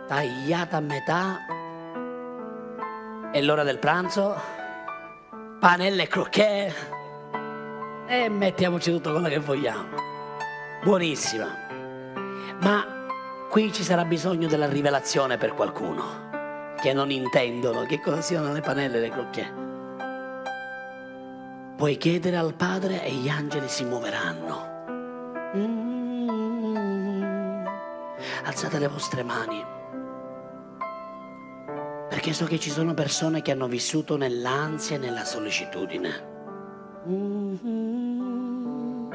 tagliata 0.06 0.78
a 0.78 0.80
metà. 0.80 1.51
È 3.33 3.41
l'ora 3.41 3.62
del 3.62 3.78
pranzo, 3.78 4.39
panelle 5.59 6.03
e 6.03 6.07
crocchè 6.07 6.74
e 8.07 8.28
mettiamoci 8.28 8.91
tutto 8.91 9.11
quello 9.11 9.28
che 9.28 9.39
vogliamo 9.39 9.89
buonissima. 10.85 11.47
Ma 12.61 13.07
qui 13.49 13.72
ci 13.72 13.83
sarà 13.83 14.05
bisogno 14.05 14.49
della 14.49 14.68
rivelazione 14.68 15.39
per 15.39 15.55
qualcuno 15.55 16.74
che 16.78 16.93
non 16.93 17.11
intendono 17.11 17.87
che 17.87 18.03
cosa 18.03 18.20
siano 18.20 18.53
le 18.53 18.61
panelle 18.61 18.99
e 18.99 19.01
le 19.01 19.09
crocchie. 19.09 19.55
Puoi 21.74 21.97
chiedere 21.97 22.37
al 22.37 22.53
Padre 22.53 23.03
e 23.03 23.12
gli 23.12 23.30
angeli 23.30 23.68
si 23.70 23.85
muoveranno. 23.85 25.55
Mm. 25.57 26.33
Alzate 28.45 28.78
le 28.78 28.89
vostre 28.89 29.22
mani. 29.22 29.80
Perché 32.22 32.36
so 32.36 32.44
che 32.44 32.60
ci 32.60 32.70
sono 32.70 32.94
persone 32.94 33.42
che 33.42 33.50
hanno 33.50 33.66
vissuto 33.66 34.16
nell'ansia 34.16 34.94
e 34.94 34.98
nella 35.00 35.24
sollecitudine. 35.24 36.30
Mm-hmm. 37.08 39.10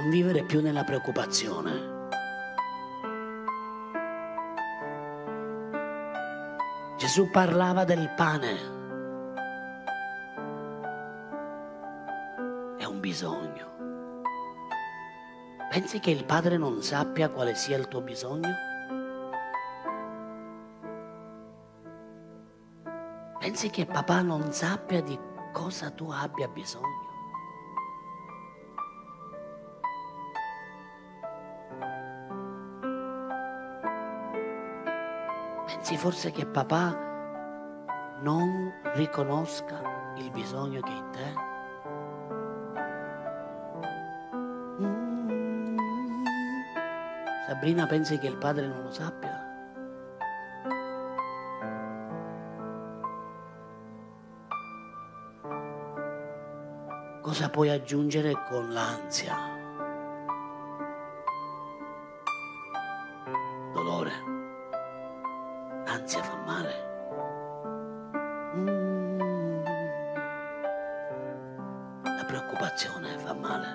non 0.00 0.10
vivere 0.10 0.42
più 0.44 0.62
nella 0.62 0.82
preoccupazione. 0.82 2.08
Gesù 6.96 7.28
parlava 7.30 7.84
del 7.84 8.10
pane. 8.16 8.54
È 12.78 12.84
un 12.86 13.00
bisogno. 13.00 13.72
Pensi 15.68 16.00
che 16.00 16.10
il 16.10 16.24
Padre 16.24 16.56
non 16.56 16.82
sappia 16.82 17.28
quale 17.28 17.54
sia 17.54 17.76
il 17.76 17.86
tuo 17.86 18.00
bisogno? 18.00 18.72
Pensi 23.54 23.70
che 23.70 23.86
papà 23.86 24.20
non 24.20 24.52
sappia 24.52 25.00
di 25.00 25.16
cosa 25.52 25.88
tu 25.92 26.10
abbia 26.10 26.48
bisogno? 26.48 27.06
Pensi 35.66 35.96
forse 35.96 36.32
che 36.32 36.46
papà 36.46 36.98
non 38.22 38.72
riconosca 38.94 40.12
il 40.16 40.32
bisogno 40.32 40.80
che 40.80 40.90
è 40.90 40.96
in 40.96 41.10
te? 41.12 41.34
Mm. 44.82 45.76
Sabrina, 47.46 47.86
pensi 47.86 48.18
che 48.18 48.26
il 48.26 48.36
padre 48.36 48.66
non 48.66 48.82
lo 48.82 48.90
sappia? 48.90 49.33
Cosa 57.34 57.50
puoi 57.50 57.68
aggiungere 57.68 58.44
con 58.48 58.72
l'ansia? 58.72 59.36
Dolore. 63.72 64.12
L'ansia 65.84 66.22
fa 66.22 66.36
male. 66.46 66.74
Mm. 68.54 69.64
La 72.04 72.24
preoccupazione 72.24 73.18
fa 73.18 73.34
male. 73.34 73.66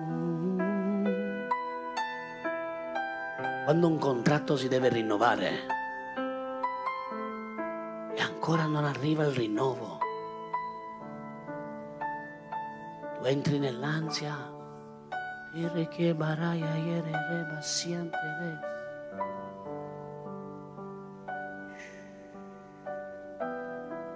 Mm. 0.00 0.60
Quando 3.64 3.86
un 3.86 3.98
contratto 3.98 4.56
si 4.56 4.68
deve 4.68 4.88
rinnovare 4.88 5.66
e 8.14 8.22
ancora 8.22 8.64
non 8.64 8.86
arriva 8.86 9.24
il 9.24 9.32
rinnovo, 9.32 9.99
entri 13.28 13.58
nell'ansia, 13.58 14.34
dire 15.52 15.88
che 15.88 16.14
baraia 16.14 16.74
ieri 16.76 17.12
reba 17.12 17.60
siente 17.60 18.16
re. 18.16 18.58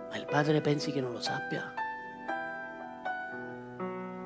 Ma 0.09 0.17
il 0.17 0.27
padre 0.27 0.61
pensi 0.61 0.91
che 0.93 1.01
non 1.01 1.13
lo 1.13 1.21
sappia? 1.21 1.73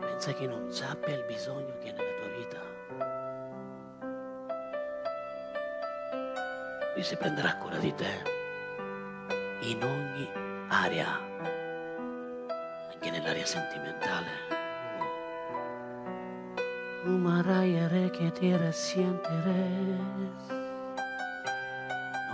Pensa 0.00 0.32
che 0.32 0.46
non 0.46 0.70
sappia 0.70 1.14
il 1.14 1.24
bisogno 1.24 1.76
che 1.78 1.90
è 1.90 1.92
nella 1.92 2.14
tua 2.18 2.28
vita? 2.36 2.58
Lui 6.94 7.02
si 7.02 7.16
prenderà 7.16 7.56
cura 7.56 7.78
di 7.78 7.94
te 7.94 8.22
in 9.60 9.82
ogni 9.82 10.28
area, 10.68 11.18
anche 12.92 13.10
nell'area 13.10 13.46
sentimentale. 13.46 14.57
Umaraiere 17.04 18.10
che 18.10 18.32
ti 18.32 18.54
resienteres. 18.56 20.48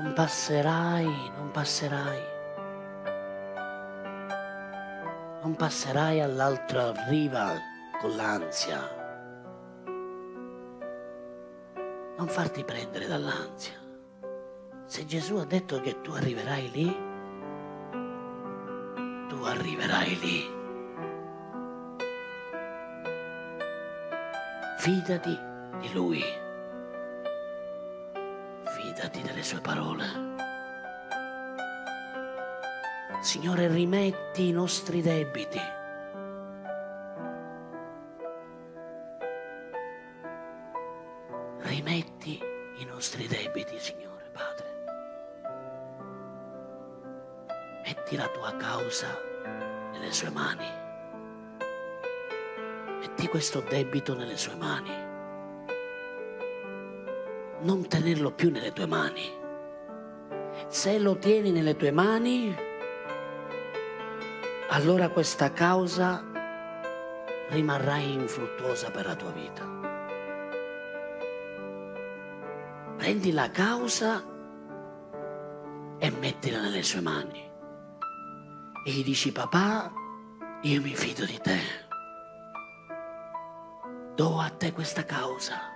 Non 0.00 0.12
passerai, 0.14 1.30
non 1.36 1.50
passerai. 1.50 2.22
Non 5.42 5.54
passerai 5.54 6.20
all'altra 6.22 6.92
riva 7.08 7.52
con 8.00 8.16
l'ansia. 8.16 8.80
Non 12.16 12.26
farti 12.26 12.64
prendere 12.64 13.06
dall'ansia. 13.06 13.74
Se 14.86 15.04
Gesù 15.04 15.36
ha 15.36 15.44
detto 15.44 15.80
che 15.80 16.00
tu 16.00 16.12
arriverai 16.12 16.70
lì, 16.70 16.96
tu 19.28 19.42
arriverai 19.44 20.18
lì. 20.18 20.63
Fidati 24.84 25.34
di 25.80 25.92
Lui. 25.94 26.22
Fidati 28.64 29.22
delle 29.22 29.42
sue 29.42 29.62
parole. 29.62 30.04
Signore, 33.22 33.68
rimetti 33.68 34.48
i 34.48 34.52
nostri 34.52 35.00
debiti. 35.00 35.58
Questo 53.44 53.60
debito 53.68 54.14
nelle 54.14 54.38
sue 54.38 54.54
mani. 54.54 54.90
Non 57.60 57.86
tenerlo 57.86 58.32
più 58.32 58.50
nelle 58.50 58.72
tue 58.72 58.86
mani. 58.86 59.30
Se 60.68 60.98
lo 60.98 61.18
tieni 61.18 61.50
nelle 61.50 61.76
tue 61.76 61.90
mani, 61.90 62.56
allora 64.70 65.10
questa 65.10 65.52
causa 65.52 66.24
rimarrà 67.50 67.98
infruttuosa 67.98 68.90
per 68.90 69.04
la 69.04 69.14
tua 69.14 69.30
vita. 69.32 69.62
Prendi 72.96 73.30
la 73.30 73.50
causa 73.50 74.24
e 75.98 76.10
mettila 76.10 76.62
nelle 76.62 76.82
sue 76.82 77.02
mani. 77.02 77.52
E 78.86 78.90
gli 78.90 79.04
dici, 79.04 79.32
papà, 79.32 79.92
io 80.62 80.80
mi 80.80 80.94
fido 80.94 81.26
di 81.26 81.38
te. 81.42 81.83
Do 84.16 84.38
a 84.38 84.48
te 84.48 84.70
questa 84.70 85.02
causa. 85.02 85.72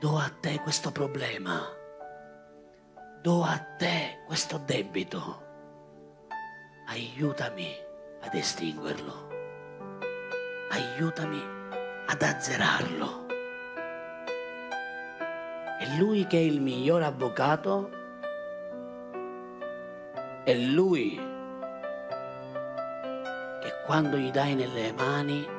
Do 0.00 0.16
a 0.16 0.30
te 0.40 0.58
questo 0.60 0.90
problema. 0.90 1.60
Do 3.20 3.42
a 3.44 3.58
te 3.76 4.22
questo 4.24 4.56
debito. 4.56 5.42
Aiutami 6.86 7.70
ad 8.22 8.32
estinguerlo. 8.32 9.28
Aiutami 10.70 11.42
ad 12.06 12.22
azzerarlo. 12.22 13.26
E 15.78 15.98
lui 15.98 16.26
che 16.26 16.38
è 16.38 16.40
il 16.40 16.62
miglior 16.62 17.02
avvocato, 17.02 17.90
è 20.44 20.54
lui 20.54 21.14
che 23.60 23.72
quando 23.84 24.16
gli 24.16 24.30
dai 24.30 24.54
nelle 24.54 24.94
mani 24.94 25.55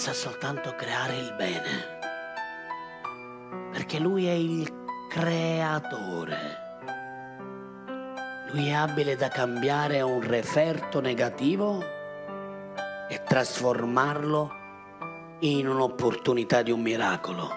sa 0.00 0.14
soltanto 0.14 0.74
creare 0.76 1.14
il 1.14 1.34
bene, 1.36 1.98
perché 3.70 3.98
lui 3.98 4.26
è 4.26 4.32
il 4.32 4.66
creatore. 5.10 6.38
Lui 8.50 8.68
è 8.68 8.72
abile 8.72 9.14
da 9.14 9.28
cambiare 9.28 10.00
un 10.00 10.26
referto 10.26 11.02
negativo 11.02 11.84
e 13.10 13.22
trasformarlo 13.22 14.50
in 15.40 15.68
un'opportunità 15.68 16.62
di 16.62 16.70
un 16.70 16.80
miracolo. 16.80 17.50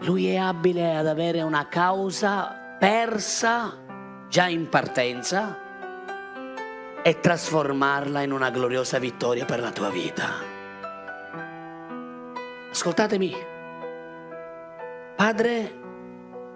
Lui 0.00 0.28
è 0.28 0.36
abile 0.36 0.96
ad 0.96 1.06
avere 1.06 1.42
una 1.42 1.68
causa 1.68 2.76
persa 2.78 3.76
già 4.30 4.46
in 4.46 4.70
partenza 4.70 5.64
e 7.06 7.20
trasformarla 7.20 8.22
in 8.22 8.32
una 8.32 8.50
gloriosa 8.50 8.98
vittoria 8.98 9.44
per 9.44 9.60
la 9.60 9.70
tua 9.70 9.90
vita. 9.90 10.24
Ascoltatemi, 12.68 13.32
Padre, 15.14 15.74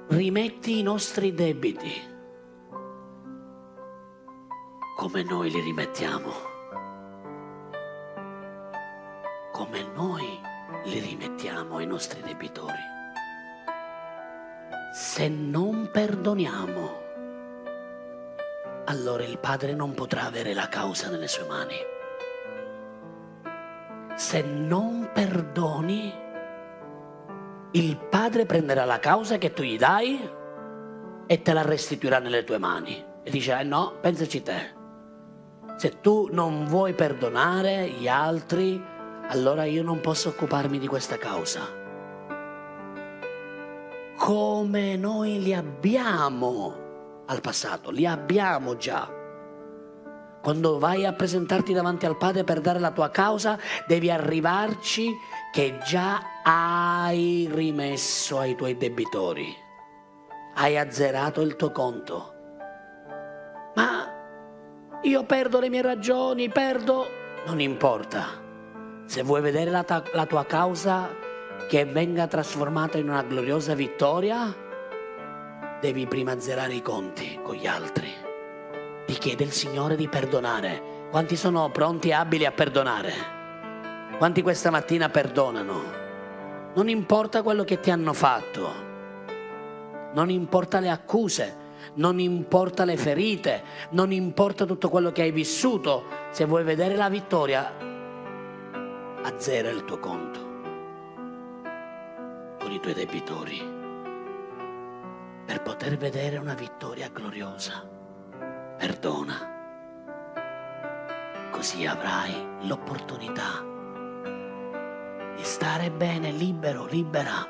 rimetti 0.09 0.80
i 0.80 0.82
nostri 0.82 1.34
debiti 1.34 1.92
come 4.96 5.22
noi 5.22 5.53
li 5.53 5.61
rimettiamo, 5.61 6.32
come 9.53 9.82
noi 9.94 10.40
li 10.82 10.98
rimettiamo 10.98 11.76
ai 11.76 11.86
nostri 11.86 12.22
debitori. 12.22 12.82
Se 14.92 15.28
non 15.28 15.90
perdoniamo, 15.92 16.99
allora 18.91 19.22
il 19.22 19.38
Padre 19.38 19.72
non 19.72 19.95
potrà 19.95 20.24
avere 20.24 20.53
la 20.53 20.68
causa 20.68 21.09
nelle 21.09 21.28
sue 21.28 21.47
mani. 21.47 21.76
Se 24.16 24.43
non 24.43 25.11
perdoni, 25.14 26.12
il 27.72 27.97
Padre 27.97 28.47
prenderà 28.47 28.84
la 28.84 28.99
causa 28.99 29.38
che 29.38 29.53
tu 29.53 29.62
gli 29.62 29.78
dai 29.78 30.28
e 31.24 31.43
te 31.43 31.53
la 31.53 31.62
restituirà 31.62 32.18
nelle 32.18 32.43
tue 32.43 32.59
mani. 32.59 33.05
E 33.22 33.30
dice, 33.30 33.61
eh 33.61 33.62
no, 33.62 33.95
pensaci 34.01 34.43
te. 34.43 34.78
Se 35.76 36.01
tu 36.01 36.28
non 36.32 36.64
vuoi 36.64 36.93
perdonare 36.93 37.88
gli 37.91 38.09
altri, 38.09 38.82
allora 39.28 39.64
io 39.64 39.84
non 39.84 40.01
posso 40.01 40.30
occuparmi 40.30 40.80
di 40.80 40.88
questa 40.88 41.16
causa. 41.16 41.61
Come 44.16 44.97
noi 44.97 45.41
li 45.41 45.55
abbiamo 45.55 46.88
al 47.31 47.41
passato, 47.41 47.91
li 47.91 48.07
abbiamo 48.07 48.76
già. 48.76 49.09
Quando 50.43 50.78
vai 50.78 51.05
a 51.05 51.12
presentarti 51.12 51.72
davanti 51.72 52.07
al 52.07 52.16
Padre 52.16 52.45
per 52.45 52.61
dare 52.61 52.78
la 52.78 52.91
tua 52.91 53.11
causa, 53.11 53.59
devi 53.87 54.11
arrivarci 54.11 55.12
che 55.53 55.78
già 55.85 56.41
hai 56.43 57.49
rimesso 57.53 58.39
ai 58.39 58.57
tuoi 58.57 58.76
debitori, 58.76 59.55
hai 60.55 60.76
azzerato 60.76 61.41
il 61.41 61.57
tuo 61.57 61.70
conto. 61.70 62.35
Ma 63.74 64.99
io 65.03 65.24
perdo 65.24 65.61
le 65.61 65.68
mie 65.68 65.83
ragioni, 65.83 66.49
perdo... 66.49 67.07
Non 67.47 67.61
importa. 67.61 68.39
Se 69.07 69.22
vuoi 69.22 69.41
vedere 69.41 69.70
la, 69.70 69.85
ta- 69.85 70.03
la 70.12 70.26
tua 70.26 70.45
causa 70.47 71.09
che 71.68 71.85
venga 71.85 72.26
trasformata 72.26 72.99
in 72.99 73.09
una 73.09 73.22
gloriosa 73.22 73.74
vittoria, 73.74 74.68
devi 75.81 76.07
prima 76.07 76.33
azzerare 76.33 76.74
i 76.74 76.83
conti 76.83 77.41
con 77.43 77.55
gli 77.55 77.66
altri. 77.66 78.09
ti 79.07 79.14
chiede 79.14 79.45
il 79.45 79.51
Signore 79.51 79.97
di 79.97 80.07
perdonare. 80.07 81.09
Quanti 81.11 81.35
sono 81.35 81.68
pronti 81.70 82.11
e 82.11 82.12
abili 82.12 82.45
a 82.45 82.53
perdonare? 82.53 83.12
Quanti 84.18 84.43
questa 84.43 84.70
mattina 84.70 85.09
perdonano? 85.09 85.83
Non 86.74 86.89
importa 86.89 87.43
quello 87.43 87.64
che 87.64 87.81
ti 87.81 87.91
hanno 87.91 88.12
fatto, 88.12 88.72
non 90.12 90.31
importa 90.31 90.78
le 90.78 90.91
accuse, 90.91 91.57
non 91.95 92.20
importa 92.20 92.85
le 92.85 92.97
ferite, 92.97 93.62
non 93.91 94.12
importa 94.12 94.64
tutto 94.66 94.89
quello 94.89 95.11
che 95.11 95.22
hai 95.22 95.33
vissuto, 95.33 96.05
se 96.31 96.45
vuoi 96.45 96.62
vedere 96.62 96.95
la 96.95 97.09
vittoria, 97.09 97.74
azzera 99.22 99.70
il 99.70 99.85
tuo 99.85 99.99
conto 99.99 100.49
con 102.61 102.70
i 102.70 102.78
tuoi 102.78 102.95
debitori 102.95 103.80
per 105.51 105.62
poter 105.62 105.96
vedere 105.96 106.36
una 106.36 106.55
vittoria 106.55 107.09
gloriosa. 107.09 107.84
Perdona, 108.78 109.34
così 111.51 111.84
avrai 111.84 112.68
l'opportunità 112.68 113.61
di 115.34 115.42
stare 115.42 115.90
bene, 115.90 116.30
libero, 116.30 116.86
libera 116.86 117.48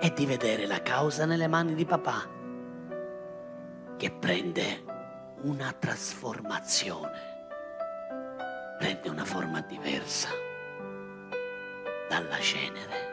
e 0.00 0.12
di 0.12 0.26
vedere 0.26 0.66
la 0.66 0.82
causa 0.82 1.26
nelle 1.26 1.46
mani 1.46 1.74
di 1.74 1.84
papà 1.84 2.28
che 3.96 4.10
prende 4.10 4.82
una 5.42 5.72
trasformazione, 5.78 7.20
prende 8.78 9.08
una 9.08 9.24
forma 9.24 9.60
diversa 9.60 10.30
dalla 12.08 12.38
cenere 12.40 13.11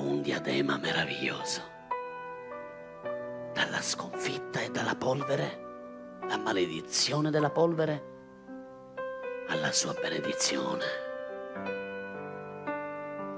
un 0.00 0.22
diadema 0.22 0.76
meraviglioso, 0.76 1.62
dalla 3.52 3.80
sconfitta 3.80 4.60
e 4.60 4.70
dalla 4.70 4.94
polvere, 4.94 6.18
la 6.28 6.38
maledizione 6.38 7.30
della 7.30 7.50
polvere, 7.50 8.16
alla 9.48 9.72
sua 9.72 9.94
benedizione. 9.94 10.84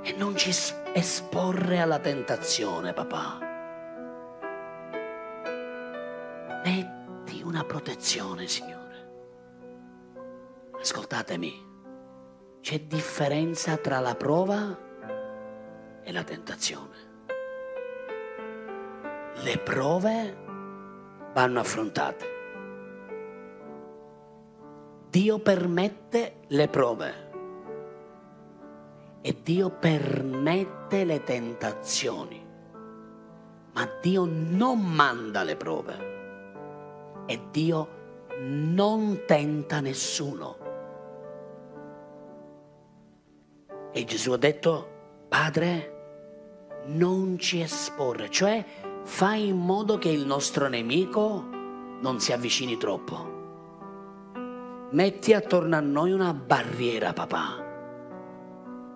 E 0.02 0.12
non 0.16 0.36
ci 0.36 0.50
esporre 0.92 1.80
alla 1.80 1.98
tentazione, 1.98 2.92
papà. 2.92 3.38
Metti 6.64 7.42
una 7.42 7.64
protezione, 7.64 8.46
Signore. 8.46 8.78
Ascoltatemi, 10.78 11.68
c'è 12.60 12.80
differenza 12.80 13.76
tra 13.76 14.00
la 14.00 14.14
prova 14.14 14.88
e 16.02 16.12
la 16.12 16.24
tentazione. 16.24 17.08
Le 19.42 19.58
prove 19.58 20.36
vanno 21.32 21.60
affrontate. 21.60 22.38
Dio 25.08 25.38
permette 25.40 26.34
le 26.48 26.68
prove 26.68 27.28
e 29.22 29.36
Dio 29.42 29.70
permette 29.70 31.04
le 31.04 31.22
tentazioni, 31.24 32.46
ma 33.72 33.88
Dio 34.00 34.24
non 34.24 34.80
manda 34.80 35.42
le 35.42 35.56
prove 35.56 36.10
e 37.26 37.40
Dio 37.50 37.98
non 38.38 39.22
tenta 39.26 39.80
nessuno. 39.80 40.56
E 43.92 44.04
Gesù 44.04 44.32
ha 44.32 44.36
detto, 44.36 44.89
Padre, 45.30 46.82
non 46.86 47.38
ci 47.38 47.60
esporre, 47.60 48.28
cioè 48.30 48.64
fai 49.04 49.46
in 49.46 49.58
modo 49.58 49.96
che 49.96 50.08
il 50.08 50.26
nostro 50.26 50.66
nemico 50.66 51.46
non 52.00 52.18
si 52.18 52.32
avvicini 52.32 52.76
troppo. 52.76 53.38
Metti 54.90 55.32
attorno 55.32 55.76
a 55.76 55.80
noi 55.80 56.10
una 56.10 56.34
barriera, 56.34 57.12
papà. 57.12 57.64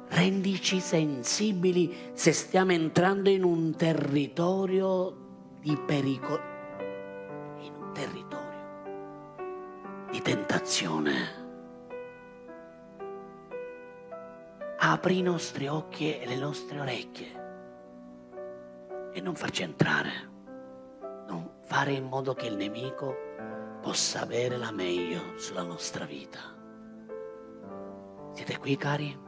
Rendici 0.09 0.81
sensibili 0.81 2.11
se 2.15 2.33
stiamo 2.33 2.73
entrando 2.73 3.31
in 3.31 3.45
un 3.45 3.77
territorio 3.77 5.17
di 5.61 5.79
pericolo, 5.87 6.41
in 7.61 7.75
un 7.79 7.93
territorio 7.93 8.43
di 10.11 10.21
tentazione. 10.21 11.44
Apri 14.77 15.19
i 15.19 15.23
nostri 15.23 15.67
occhi 15.67 16.19
e 16.19 16.27
le 16.27 16.37
nostre 16.37 16.81
orecchie 16.81 17.43
e 19.13 19.21
non 19.21 19.35
farci 19.35 19.63
entrare, 19.63 20.11
non 21.29 21.59
fare 21.63 21.93
in 21.93 22.05
modo 22.05 22.35
che 22.35 22.47
il 22.47 22.57
nemico 22.57 23.15
possa 23.81 24.23
avere 24.23 24.57
la 24.57 24.73
meglio 24.73 25.39
sulla 25.39 25.63
nostra 25.63 26.05
vita. 26.05 26.41
Siete 28.33 28.59
qui 28.59 28.77
cari? 28.77 29.23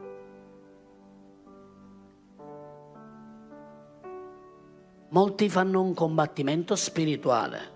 Molti 5.09 5.49
fanno 5.49 5.81
un 5.81 5.93
combattimento 5.93 6.75
spirituale 6.75 7.75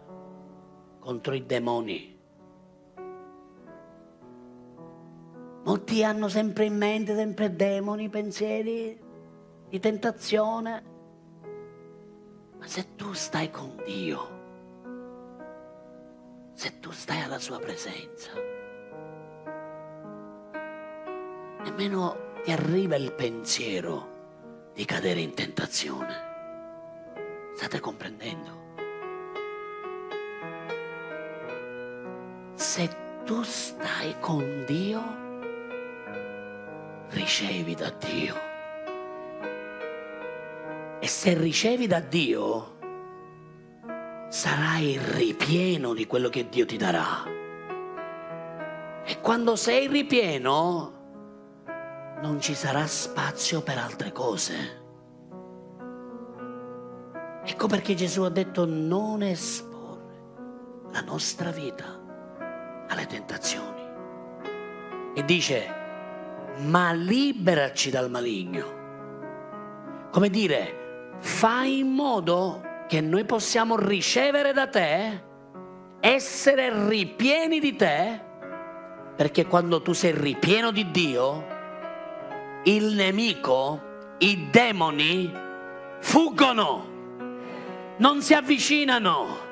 contro 0.99 1.33
i 1.33 1.45
demoni. 1.45 2.10
Molti 5.63 6.03
hanno 6.03 6.27
sempre 6.27 6.65
in 6.65 6.75
mente, 6.75 7.15
sempre 7.15 7.55
demoni, 7.55 8.09
pensieri 8.09 8.99
di 9.69 9.79
tentazione. 9.79 10.83
Ma 12.57 12.65
se 12.67 12.95
tu 12.95 13.13
stai 13.13 13.51
con 13.51 13.79
Dio, 13.85 14.39
se 16.53 16.79
tu 16.79 16.91
stai 16.91 17.21
alla 17.21 17.37
sua 17.37 17.59
presenza, 17.59 18.31
nemmeno 21.63 22.29
ti 22.43 22.51
arriva 22.51 22.95
il 22.95 23.13
pensiero 23.13 24.71
di 24.73 24.83
cadere 24.85 25.19
in 25.19 25.35
tentazione. 25.35 26.29
State 27.55 27.79
comprendendo? 27.79 28.59
Se 32.55 32.89
tu 33.25 33.43
stai 33.43 34.15
con 34.19 34.63
Dio, 34.65 35.30
ricevi 37.11 37.75
da 37.75 37.89
Dio. 37.89 38.35
E 40.99 41.07
se 41.07 41.33
ricevi 41.37 41.87
da 41.87 41.99
Dio, 41.99 42.77
sarai 44.29 44.99
ripieno 45.01 45.93
di 45.93 46.05
quello 46.07 46.29
che 46.29 46.47
Dio 46.47 46.65
ti 46.65 46.77
darà. 46.77 47.23
E 49.03 49.19
quando 49.19 49.55
sei 49.55 49.87
ripieno, 49.87 50.99
non 52.21 52.39
ci 52.39 52.53
sarà 52.53 52.85
spazio 52.85 53.61
per 53.61 53.77
altre 53.77 54.11
cose. 54.11 54.79
Ecco 57.43 57.67
perché 57.67 57.95
Gesù 57.95 58.21
ha 58.21 58.29
detto 58.29 58.65
non 58.65 59.23
esporre 59.23 59.69
la 60.91 61.01
nostra 61.01 61.49
vita 61.49 61.99
alle 62.87 63.07
tentazioni. 63.07 63.81
E 65.15 65.25
dice, 65.25 65.80
ma 66.57 66.91
liberaci 66.91 67.89
dal 67.89 68.09
maligno. 68.09 68.79
Come 70.11 70.29
dire, 70.29 71.15
fai 71.19 71.79
in 71.79 71.89
modo 71.89 72.61
che 72.87 72.99
noi 73.01 73.23
possiamo 73.25 73.77
ricevere 73.77 74.51
da 74.51 74.67
te, 74.67 75.23
essere 76.01 76.87
ripieni 76.87 77.59
di 77.59 77.75
te, 77.75 78.19
perché 79.15 79.45
quando 79.45 79.81
tu 79.81 79.93
sei 79.93 80.11
ripieno 80.11 80.71
di 80.71 80.91
Dio, 80.91 81.45
il 82.63 82.93
nemico, 82.93 83.81
i 84.19 84.49
demoni 84.49 85.31
fuggono, 85.99 86.89
non 87.97 88.21
si 88.21 88.33
avvicinano. 88.33 89.49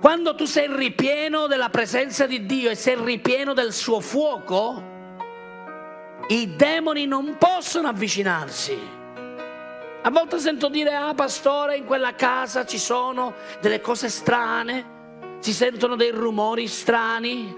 Quando 0.00 0.34
tu 0.34 0.44
sei 0.44 0.68
ripieno 0.68 1.46
della 1.46 1.70
presenza 1.70 2.26
di 2.26 2.44
Dio 2.44 2.70
e 2.70 2.74
sei 2.74 2.96
ripieno 3.02 3.54
del 3.54 3.72
suo 3.72 4.00
fuoco, 4.00 4.90
i 6.28 6.56
demoni 6.56 7.06
non 7.06 7.36
possono 7.38 7.88
avvicinarsi. 7.88 9.00
A 10.04 10.10
volte 10.10 10.38
sento 10.38 10.68
dire, 10.68 10.94
ah 10.94 11.14
pastore, 11.14 11.76
in 11.76 11.84
quella 11.84 12.14
casa 12.14 12.64
ci 12.64 12.78
sono 12.78 13.34
delle 13.60 13.80
cose 13.80 14.08
strane, 14.08 15.38
si 15.38 15.52
sentono 15.52 15.94
dei 15.94 16.10
rumori 16.10 16.66
strani, 16.66 17.54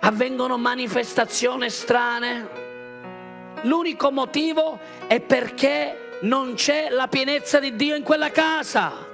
avvengono 0.00 0.56
manifestazioni 0.56 1.68
strane. 1.68 2.66
L'unico 3.62 4.10
motivo 4.10 4.78
è 5.06 5.20
perché 5.20 6.18
non 6.20 6.54
c'è 6.54 6.88
la 6.90 7.08
pienezza 7.08 7.58
di 7.58 7.76
Dio 7.76 7.94
in 7.94 8.02
quella 8.02 8.30
casa. 8.30 9.07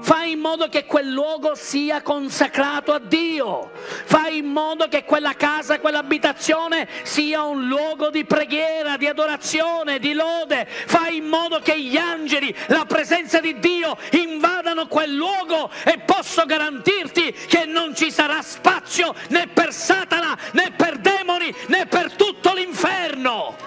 Fai 0.00 0.32
in 0.32 0.40
modo 0.40 0.68
che 0.68 0.84
quel 0.84 1.10
luogo 1.10 1.54
sia 1.54 2.02
consacrato 2.02 2.92
a 2.92 2.98
Dio. 2.98 3.70
Fai 4.04 4.38
in 4.38 4.46
modo 4.46 4.88
che 4.88 5.04
quella 5.04 5.34
casa, 5.34 5.80
quell'abitazione 5.80 6.88
sia 7.02 7.42
un 7.42 7.66
luogo 7.66 8.10
di 8.10 8.24
preghiera, 8.24 8.96
di 8.96 9.06
adorazione, 9.06 9.98
di 9.98 10.12
lode. 10.12 10.66
Fai 10.66 11.16
in 11.16 11.26
modo 11.26 11.60
che 11.60 11.80
gli 11.80 11.96
angeli, 11.96 12.54
la 12.68 12.84
presenza 12.84 13.40
di 13.40 13.58
Dio 13.58 13.96
invadano 14.12 14.86
quel 14.86 15.14
luogo 15.14 15.70
e 15.84 15.98
posso 15.98 16.44
garantirti 16.44 17.32
che 17.46 17.64
non 17.64 17.94
ci 17.94 18.10
sarà 18.10 18.42
spazio 18.42 19.14
né 19.28 19.48
per 19.48 19.72
Satana 19.72 20.36
né 20.52 20.72
per 20.76 20.98
demoni 20.98 21.54
né 21.68 21.86
per 21.86 22.14
tutto 22.14 22.52
l'inferno. 22.54 23.65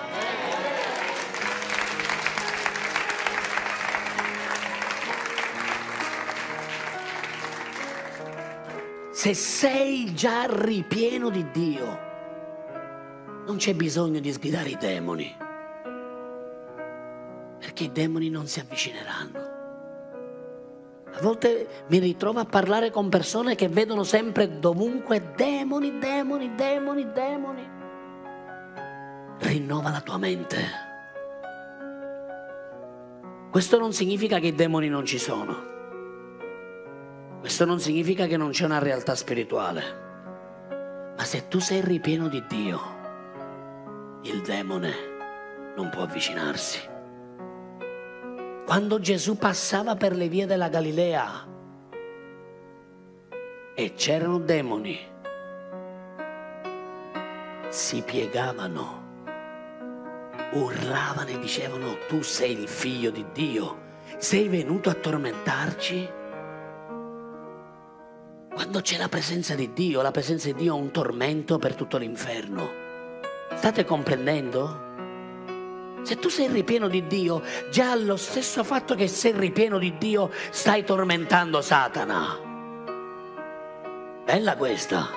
Se 9.19 9.33
sei 9.33 10.13
già 10.13 10.45
ripieno 10.47 11.29
di 11.29 11.51
Dio, 11.51 11.99
non 13.45 13.57
c'è 13.57 13.73
bisogno 13.73 14.21
di 14.21 14.31
sgridare 14.31 14.69
i 14.69 14.77
demoni, 14.79 15.35
perché 17.59 17.83
i 17.83 17.91
demoni 17.91 18.29
non 18.29 18.47
si 18.47 18.61
avvicineranno. 18.61 19.39
A 21.11 21.21
volte 21.21 21.83
mi 21.89 21.99
ritrovo 21.99 22.39
a 22.39 22.45
parlare 22.45 22.91
con 22.91 23.09
persone 23.09 23.55
che 23.55 23.67
vedono 23.67 24.03
sempre 24.03 24.57
dovunque 24.57 25.33
demoni, 25.35 25.97
demoni, 25.97 26.55
demoni, 26.55 27.11
demoni. 27.11 27.69
Rinnova 29.39 29.89
la 29.89 29.99
tua 29.99 30.17
mente. 30.17 30.57
Questo 33.51 33.77
non 33.77 33.91
significa 33.91 34.39
che 34.39 34.47
i 34.47 34.55
demoni 34.55 34.87
non 34.87 35.03
ci 35.03 35.17
sono. 35.17 35.78
Questo 37.39 37.63
non 37.63 37.79
significa 37.79 38.25
che 38.27 38.35
non 38.35 38.51
c'è 38.51 38.65
una 38.65 38.79
realtà 38.79 39.15
spirituale. 39.15 40.07
Ma 41.15 41.23
se 41.23 41.47
tu 41.47 41.59
sei 41.59 41.81
ripieno 41.81 42.27
di 42.27 42.43
Dio, 42.47 42.79
il 44.23 44.41
demone 44.41 44.93
non 45.75 45.89
può 45.89 46.01
avvicinarsi. 46.03 46.79
Quando 48.65 48.99
Gesù 48.99 49.37
passava 49.37 49.95
per 49.95 50.15
le 50.15 50.27
vie 50.27 50.45
della 50.45 50.67
Galilea 50.67 51.47
e 53.73 53.93
c'erano 53.93 54.39
demoni, 54.39 54.99
si 57.69 58.01
piegavano, 58.01 59.07
urlavano 60.51 61.29
e 61.29 61.39
dicevano 61.39 61.97
tu 62.07 62.21
sei 62.21 62.51
il 62.51 62.67
figlio 62.67 63.11
di 63.11 63.25
Dio, 63.31 63.87
sei 64.17 64.49
venuto 64.49 64.89
a 64.89 64.93
tormentarci? 64.93 66.17
Quando 68.59 68.81
c'è 68.81 68.97
la 68.97 69.07
presenza 69.07 69.55
di 69.55 69.71
Dio, 69.71 70.01
la 70.01 70.11
presenza 70.11 70.47
di 70.47 70.55
Dio 70.55 70.75
è 70.75 70.77
un 70.77 70.91
tormento 70.91 71.57
per 71.57 71.75
tutto 71.75 71.95
l'inferno. 71.95 72.69
State 73.55 73.85
comprendendo? 73.85 76.01
Se 76.03 76.19
tu 76.19 76.27
sei 76.27 76.49
ripieno 76.49 76.89
di 76.89 77.07
Dio, 77.07 77.41
già 77.71 77.95
lo 77.95 78.17
stesso 78.17 78.65
fatto 78.65 78.95
che 78.95 79.07
sei 79.07 79.31
ripieno 79.31 79.77
di 79.77 79.97
Dio, 79.97 80.29
stai 80.49 80.83
tormentando 80.83 81.61
Satana. 81.61 82.37
Bella 84.25 84.57
questa. 84.57 85.07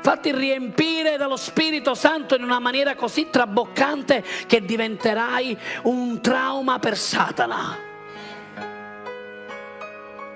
Fatti 0.00 0.32
riempire 0.32 1.18
dallo 1.18 1.36
Spirito 1.36 1.92
Santo 1.92 2.36
in 2.36 2.42
una 2.42 2.58
maniera 2.58 2.94
così 2.94 3.28
traboccante 3.28 4.24
che 4.46 4.64
diventerai 4.64 5.58
un 5.82 6.22
trauma 6.22 6.78
per 6.78 6.96
Satana. 6.96 7.89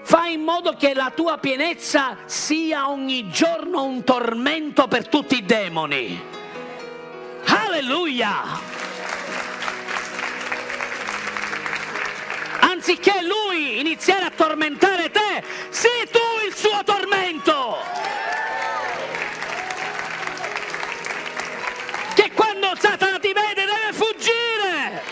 Fai 0.07 0.35
in 0.35 0.43
modo 0.43 0.75
che 0.77 0.93
la 0.93 1.11
tua 1.15 1.39
pienezza 1.39 2.19
sia 2.27 2.91
ogni 2.91 3.31
giorno 3.31 3.85
un 3.85 4.05
tormento 4.05 4.87
per 4.87 5.09
tutti 5.09 5.39
i 5.39 5.47
demoni. 5.47 6.23
Alleluia! 7.47 8.43
Anziché 12.61 13.23
lui 13.23 13.81
iniziare 13.81 14.27
a 14.27 14.31
tormentare 14.31 15.11
te, 15.11 15.43
sii 15.71 16.11
tu 16.11 16.47
il 16.47 16.55
suo 16.55 16.85
tormento. 16.85 17.79
Che 22.15 22.31
quando 22.35 22.75
Satana 22.79 23.19
ti 23.19 23.33
vede 23.33 23.65
deve 23.65 23.93
fuggire. 23.93 25.03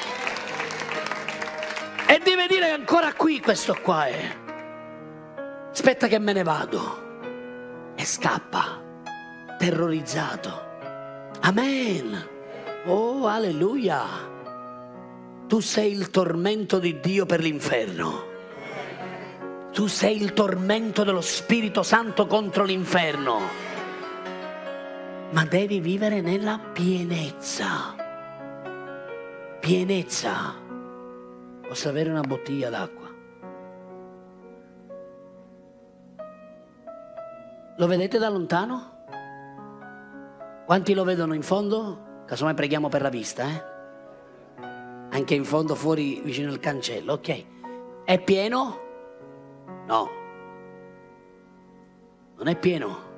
E 2.04 2.18
deve 2.18 2.46
dire 2.46 2.70
ancora 2.72 3.14
qui 3.14 3.40
questo 3.40 3.74
qua 3.80 4.06
è. 4.06 4.41
Aspetta 5.72 6.06
che 6.06 6.18
me 6.18 6.34
ne 6.34 6.42
vado. 6.42 7.94
E 7.96 8.04
scappa, 8.04 8.80
terrorizzato. 9.58 10.70
Amen. 11.40 12.28
Oh, 12.84 13.26
alleluia. 13.26 14.04
Tu 15.48 15.60
sei 15.60 15.92
il 15.92 16.10
tormento 16.10 16.78
di 16.78 17.00
Dio 17.00 17.24
per 17.24 17.40
l'inferno. 17.40 18.30
Tu 19.72 19.86
sei 19.86 20.20
il 20.20 20.34
tormento 20.34 21.04
dello 21.04 21.22
Spirito 21.22 21.82
Santo 21.82 22.26
contro 22.26 22.64
l'inferno. 22.64 23.40
Ma 25.30 25.44
devi 25.46 25.80
vivere 25.80 26.20
nella 26.20 26.58
pienezza. 26.58 27.96
Pienezza. 29.58 30.54
Posso 31.66 31.88
avere 31.88 32.10
una 32.10 32.20
bottiglia 32.20 32.68
d'acqua? 32.68 33.01
Lo 37.76 37.86
vedete 37.86 38.18
da 38.18 38.28
lontano? 38.28 39.04
Quanti 40.66 40.92
lo 40.92 41.04
vedono 41.04 41.34
in 41.34 41.42
fondo? 41.42 42.24
Casomai 42.26 42.54
preghiamo 42.54 42.88
per 42.88 43.02
la 43.02 43.08
vista, 43.08 43.44
eh? 43.44 43.70
Anche 45.10 45.34
in 45.34 45.44
fondo 45.44 45.74
fuori 45.74 46.20
vicino 46.22 46.50
al 46.50 46.58
cancello, 46.58 47.14
ok? 47.14 47.44
È 48.04 48.22
pieno? 48.22 48.78
No. 49.86 50.10
Non 52.36 52.46
è 52.46 52.58
pieno. 52.58 53.10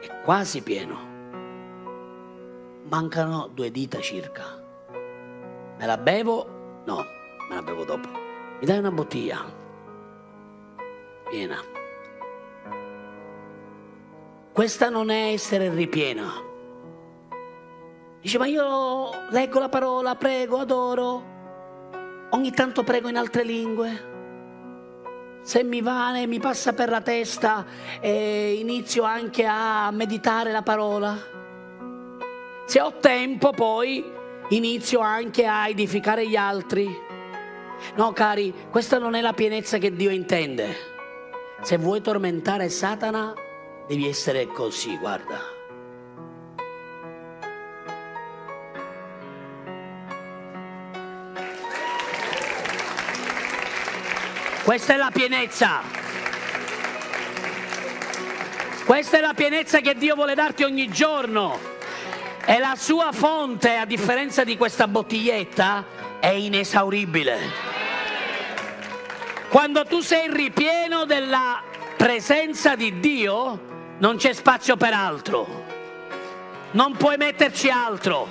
È 0.00 0.22
quasi 0.24 0.62
pieno. 0.62 0.96
Mancano 2.88 3.48
due 3.48 3.70
dita 3.70 4.00
circa. 4.00 4.44
Me 5.78 5.86
la 5.86 5.96
bevo? 5.96 6.82
No, 6.86 7.04
me 7.48 7.54
la 7.54 7.62
bevo 7.62 7.84
dopo. 7.84 8.08
Mi 8.60 8.66
dai 8.66 8.78
una 8.78 8.90
bottiglia? 8.90 9.57
Piena. 11.28 11.62
Questa 14.52 14.88
non 14.88 15.10
è 15.10 15.32
essere 15.32 15.68
ripiena. 15.68 16.32
Dice, 18.20 18.38
ma 18.38 18.46
io 18.46 19.10
leggo 19.30 19.58
la 19.60 19.68
parola, 19.68 20.16
prego, 20.16 20.58
adoro, 20.58 21.22
ogni 22.30 22.50
tanto 22.50 22.82
prego 22.82 23.08
in 23.08 23.16
altre 23.16 23.44
lingue. 23.44 24.16
Se 25.42 25.62
mi 25.62 25.80
va 25.80 26.18
e 26.18 26.26
mi 26.26 26.40
passa 26.40 26.72
per 26.72 26.88
la 26.88 27.00
testa 27.00 27.64
e 28.00 28.54
inizio 28.58 29.04
anche 29.04 29.46
a 29.46 29.90
meditare 29.92 30.50
la 30.50 30.62
parola. 30.62 31.16
Se 32.66 32.80
ho 32.80 32.94
tempo 33.00 33.50
poi 33.50 34.04
inizio 34.48 35.00
anche 35.00 35.46
a 35.46 35.68
edificare 35.68 36.26
gli 36.26 36.36
altri. 36.36 37.06
No, 37.94 38.12
cari, 38.12 38.52
questa 38.70 38.98
non 38.98 39.14
è 39.14 39.20
la 39.20 39.32
pienezza 39.32 39.78
che 39.78 39.94
Dio 39.94 40.10
intende. 40.10 40.96
Se 41.62 41.76
vuoi 41.76 42.00
tormentare 42.00 42.68
Satana, 42.68 43.34
Devi 43.88 44.06
essere 44.06 44.46
così, 44.48 44.98
guarda. 44.98 45.40
Questa 54.62 54.92
è 54.92 54.96
la 54.98 55.10
pienezza. 55.10 55.80
Questa 58.84 59.16
è 59.16 59.20
la 59.22 59.32
pienezza 59.32 59.80
che 59.80 59.94
Dio 59.94 60.14
vuole 60.14 60.34
darti 60.34 60.64
ogni 60.64 60.88
giorno. 60.88 61.58
E 62.44 62.58
la 62.58 62.74
sua 62.76 63.10
fonte, 63.12 63.76
a 63.76 63.86
differenza 63.86 64.44
di 64.44 64.58
questa 64.58 64.86
bottiglietta, 64.86 65.86
è 66.20 66.28
inesauribile. 66.28 67.67
Quando 69.48 69.84
tu 69.86 70.00
sei 70.00 70.30
ripieno 70.30 71.06
della 71.06 71.62
presenza 71.96 72.76
di 72.76 73.00
Dio, 73.00 73.96
non 73.98 74.16
c'è 74.16 74.34
spazio 74.34 74.76
per 74.76 74.92
altro. 74.92 75.64
Non 76.72 76.96
puoi 76.98 77.16
metterci 77.16 77.70
altro, 77.70 78.28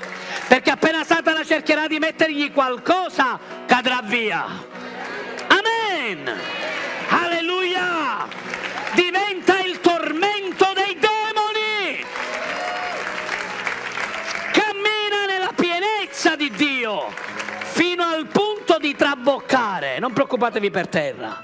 perché 0.48 0.70
appena 0.70 1.04
Satana 1.04 1.44
cercherà 1.44 1.88
di 1.88 1.98
mettergli 1.98 2.52
qualcosa, 2.54 3.40
cadrà 3.66 4.02
via. 4.04 4.46
Amen. 5.48 6.32
Alleluia. 7.10 8.28
Diventa 8.94 9.60
il 9.60 9.72
tormento 9.72 9.87
Non 20.08 20.16
preoccupatevi 20.16 20.72
per 20.72 20.88
terra. 20.88 21.44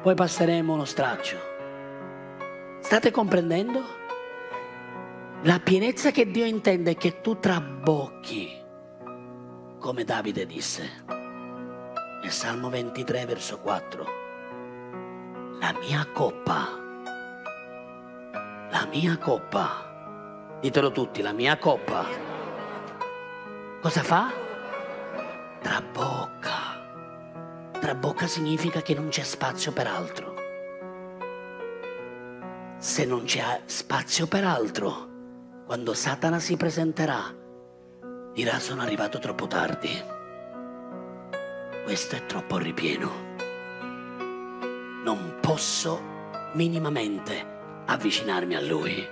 Poi 0.00 0.14
passeremo 0.14 0.72
uno 0.72 0.84
straccio. 0.84 1.36
State 2.78 3.10
comprendendo? 3.10 3.82
La 5.42 5.58
pienezza 5.58 6.12
che 6.12 6.30
Dio 6.30 6.44
intende 6.44 6.92
è 6.92 6.96
che 6.96 7.20
tu 7.20 7.40
trabocchi, 7.40 8.56
come 9.80 10.04
Davide 10.04 10.46
disse. 10.46 11.02
nel 12.22 12.30
Salmo 12.30 12.70
23, 12.70 13.26
verso 13.26 13.58
4, 13.58 14.04
la 15.58 15.74
mia 15.80 16.06
coppa, 16.12 16.68
la 18.70 18.86
mia 18.92 19.18
coppa, 19.18 20.58
ditelo 20.60 20.92
tutti, 20.92 21.20
la 21.20 21.32
mia 21.32 21.58
coppa, 21.58 22.06
cosa 23.80 24.04
fa? 24.04 24.30
Trabocca. 25.60 26.69
Trabocca 27.80 28.26
significa 28.26 28.82
che 28.82 28.94
non 28.94 29.08
c'è 29.08 29.22
spazio 29.22 29.72
per 29.72 29.86
altro. 29.86 30.34
Se 32.78 33.04
non 33.04 33.24
c'è 33.24 33.62
spazio 33.64 34.26
per 34.26 34.44
altro, 34.44 35.08
quando 35.66 35.94
Satana 35.94 36.38
si 36.38 36.56
presenterà, 36.56 37.34
dirà 38.32 38.58
sono 38.58 38.82
arrivato 38.82 39.18
troppo 39.18 39.46
tardi 39.46 40.18
questo 41.90 42.14
è 42.14 42.24
troppo 42.24 42.56
ripieno. 42.56 43.10
Non 45.02 45.38
posso 45.40 46.00
minimamente 46.52 47.82
avvicinarmi 47.86 48.54
a 48.54 48.60
lui. 48.60 49.04